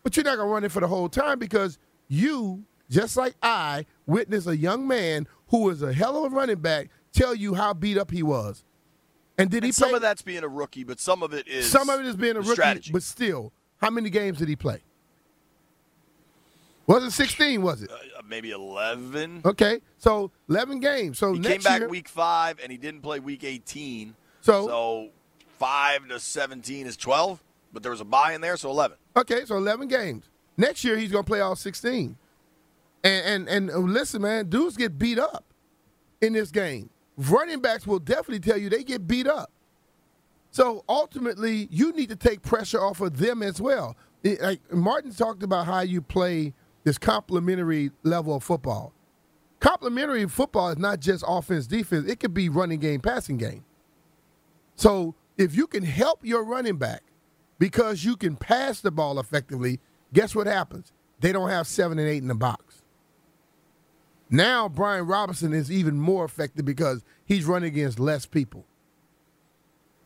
[0.04, 1.80] but you're not going to run it for the whole time because
[2.10, 6.58] you, just like I, witnessed a young man who was a hell of a running
[6.58, 8.66] back tell you how beat up he was.
[9.38, 9.96] And did he And some play?
[9.96, 12.36] of that's being a rookie, but some of it is Some of it is being
[12.36, 12.92] a rookie, strategy.
[12.92, 14.82] but still, how many games did he play?
[16.88, 17.90] Wasn't 16, was it?
[17.90, 19.42] Uh, maybe eleven.
[19.46, 21.20] Okay, so 11 games.
[21.20, 24.16] So he came back year, week five, and he didn't play week eighteen.
[24.42, 25.10] So- so
[25.60, 28.98] five to seventeen is twelve, but there was a bye in there, so eleven.
[29.16, 30.26] Okay, so 11 games.
[30.58, 32.18] Next year, he's going to play all 16.
[33.04, 35.44] And, and, and uh, listen, man, dudes get beat up
[36.22, 36.90] in this game.
[37.16, 39.52] Running backs will definitely tell you they get beat up.
[40.52, 43.96] So ultimately, you need to take pressure off of them as well.
[44.24, 46.54] it, like Martin talked about how you play
[46.84, 48.94] this complementary level of football.
[49.60, 52.10] Complementary football is not just offense, defense.
[52.10, 53.64] It could be running game, passing game.
[54.76, 57.04] So if you can help your running back
[57.60, 59.80] because you can pass the ball effectively,
[60.14, 60.92] guess what happens?
[61.22, 62.82] They don't have seven and eight in the box.
[64.30, 68.66] Now Brian Robinson is even more effective because he's running against less people.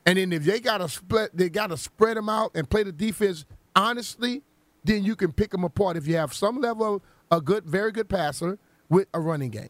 [0.05, 2.83] And then if they got to split, they got to spread them out and play
[2.83, 4.43] the defense honestly.
[4.87, 7.91] Then you can pick them apart if you have some level of a good, very
[7.91, 8.57] good passer
[8.87, 9.69] with a running game.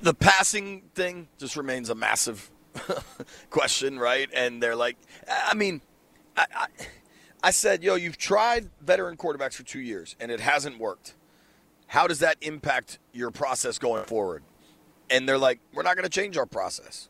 [0.00, 2.50] The passing thing just remains a massive
[3.50, 4.28] question, right?
[4.34, 4.96] And they're like,
[5.28, 5.80] I mean,
[6.36, 6.66] I, I,
[7.44, 11.14] I said, yo, you've tried veteran quarterbacks for two years and it hasn't worked.
[11.86, 14.42] How does that impact your process going forward?
[15.08, 17.08] And they're like, we're not going to change our process.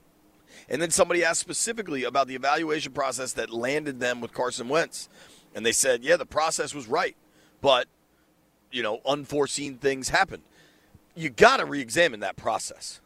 [0.69, 5.09] And then somebody asked specifically about the evaluation process that landed them with Carson Wentz.
[5.55, 7.17] And they said, yeah, the process was right,
[7.61, 7.87] but,
[8.71, 10.43] you know, unforeseen things happened.
[11.15, 13.01] You got to re examine that process.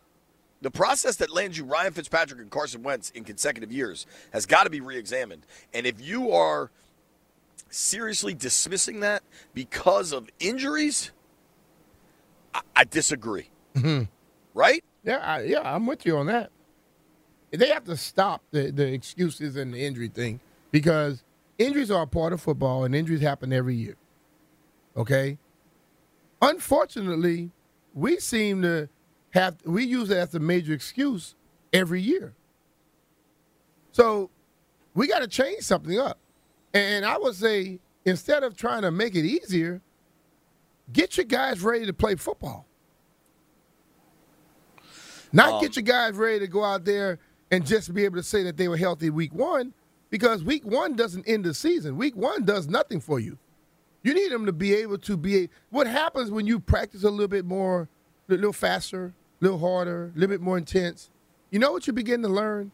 [0.63, 4.65] The process that lands you Ryan Fitzpatrick and Carson Wentz in consecutive years has got
[4.65, 5.43] to be re examined.
[5.75, 6.71] And if you are
[7.69, 9.23] seriously dismissing that
[9.55, 11.11] because of injuries,
[12.55, 13.51] I, I disagree.
[13.75, 14.05] Mm-hmm.
[14.55, 14.83] Right?
[15.05, 16.51] Yeah, I, yeah, I'm with you on that.
[17.51, 20.41] They have to stop the, the excuses and the injury thing
[20.71, 21.23] because
[21.59, 23.97] injuries are a part of football and injuries happen every year.
[24.97, 25.39] Okay?
[26.43, 27.51] Unfortunately,
[27.95, 28.89] we seem to
[29.31, 31.35] have we use it as a major excuse
[31.73, 32.35] every year.
[33.93, 34.31] So
[34.95, 36.19] we got to change something up.
[36.75, 39.81] And I would say instead of trying to make it easier,
[40.93, 42.67] get your guys ready to play football.
[45.33, 47.19] Not Um, get your guys ready to go out there
[47.51, 49.73] and just be able to say that they were healthy week one,
[50.11, 51.97] because week one doesn't end the season.
[51.97, 53.39] Week one does nothing for you.
[54.03, 55.49] You need them to be able to be.
[55.71, 57.89] What happens when you practice a little bit more,
[58.29, 59.07] a little faster,
[59.41, 61.11] a little harder, a little bit more intense?
[61.51, 62.71] You know what you begin to learn?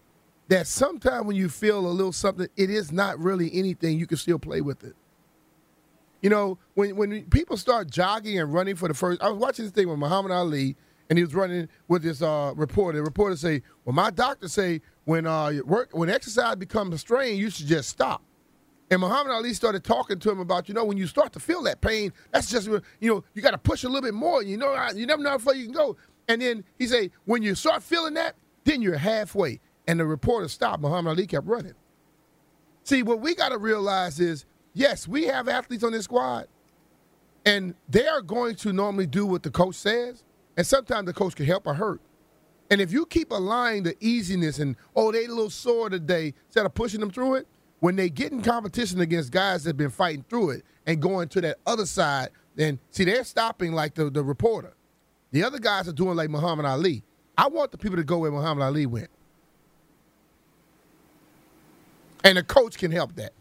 [0.49, 3.99] That sometimes when you feel a little something, it is not really anything.
[3.99, 4.95] You can still play with it.
[6.21, 9.65] You know, when when people start jogging and running for the first, I was watching
[9.65, 10.77] this thing with Muhammad Ali,
[11.09, 12.99] and he was running with this uh, reporter.
[12.99, 17.39] The reporter say, "Well, my doctor say when uh, work when exercise becomes a strain,
[17.39, 18.23] you should just stop."
[18.91, 21.63] And Muhammad Ali started talking to him about, you know, when you start to feel
[21.63, 24.43] that pain, that's just, you know, you got to push a little bit more.
[24.43, 25.97] You know, you never know how far you can go.
[26.29, 29.61] And then he say, when you start feeling that, then you're halfway.
[29.89, 30.83] And the reporter stopped.
[30.83, 31.73] Muhammad Ali kept running.
[32.85, 34.45] See, what we got to realize is,
[34.75, 36.49] yes, we have athletes on this squad,
[37.47, 40.23] and they are going to normally do what the coach says,
[40.57, 42.01] and sometimes the coach can help or hurt.
[42.71, 46.65] And if you keep allowing the easiness and oh they a little sore today instead
[46.65, 47.47] of pushing them through it,
[47.81, 51.41] when they get in competition against guys that've been fighting through it and going to
[51.41, 54.75] that other side, then see they're stopping like the, the reporter.
[55.33, 57.03] The other guys are doing like Muhammad Ali.
[57.37, 59.09] I want the people to go where Muhammad Ali went.
[62.25, 63.33] And the coach can help that.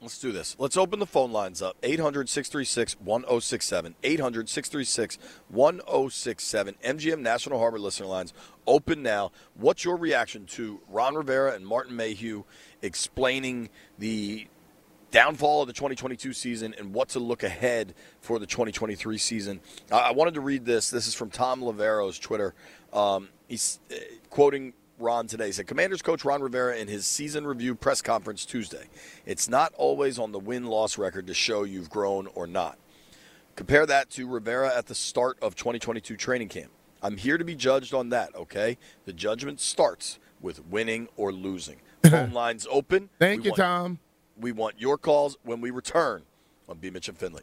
[0.00, 0.54] Let's do this.
[0.60, 1.76] Let's open the phone lines up.
[1.82, 3.96] 800 636 1067.
[4.04, 5.18] 800 636
[5.48, 6.74] 1067.
[6.84, 8.32] MGM National Harbor listener lines
[8.66, 9.32] open now.
[9.54, 12.44] What's your reaction to Ron Rivera and Martin Mayhew
[12.80, 14.46] explaining the
[15.10, 19.60] downfall of the 2022 season and what to look ahead for the 2023 season?
[19.90, 20.90] I wanted to read this.
[20.90, 22.54] This is from Thom Loverro's Twitter.
[22.92, 23.96] Um, he's uh,
[24.30, 25.46] quoting Ron today.
[25.46, 28.86] He said, Commanders coach Ron Rivera in his season review press conference Tuesday.
[29.26, 32.78] It's not always on the win loss record to show you've grown or not.
[33.56, 36.70] Compare that to Rivera at the start of 2022 training camp.
[37.02, 38.76] I'm here to be judged on that, okay?
[39.04, 41.76] The judgment starts with winning or losing.
[42.08, 43.08] Phone lines open.
[43.18, 43.98] Thank We you, want- Tom.
[44.40, 46.22] We want your calls when we return
[46.68, 46.90] on B.
[46.90, 47.42] Mitch and Finlay.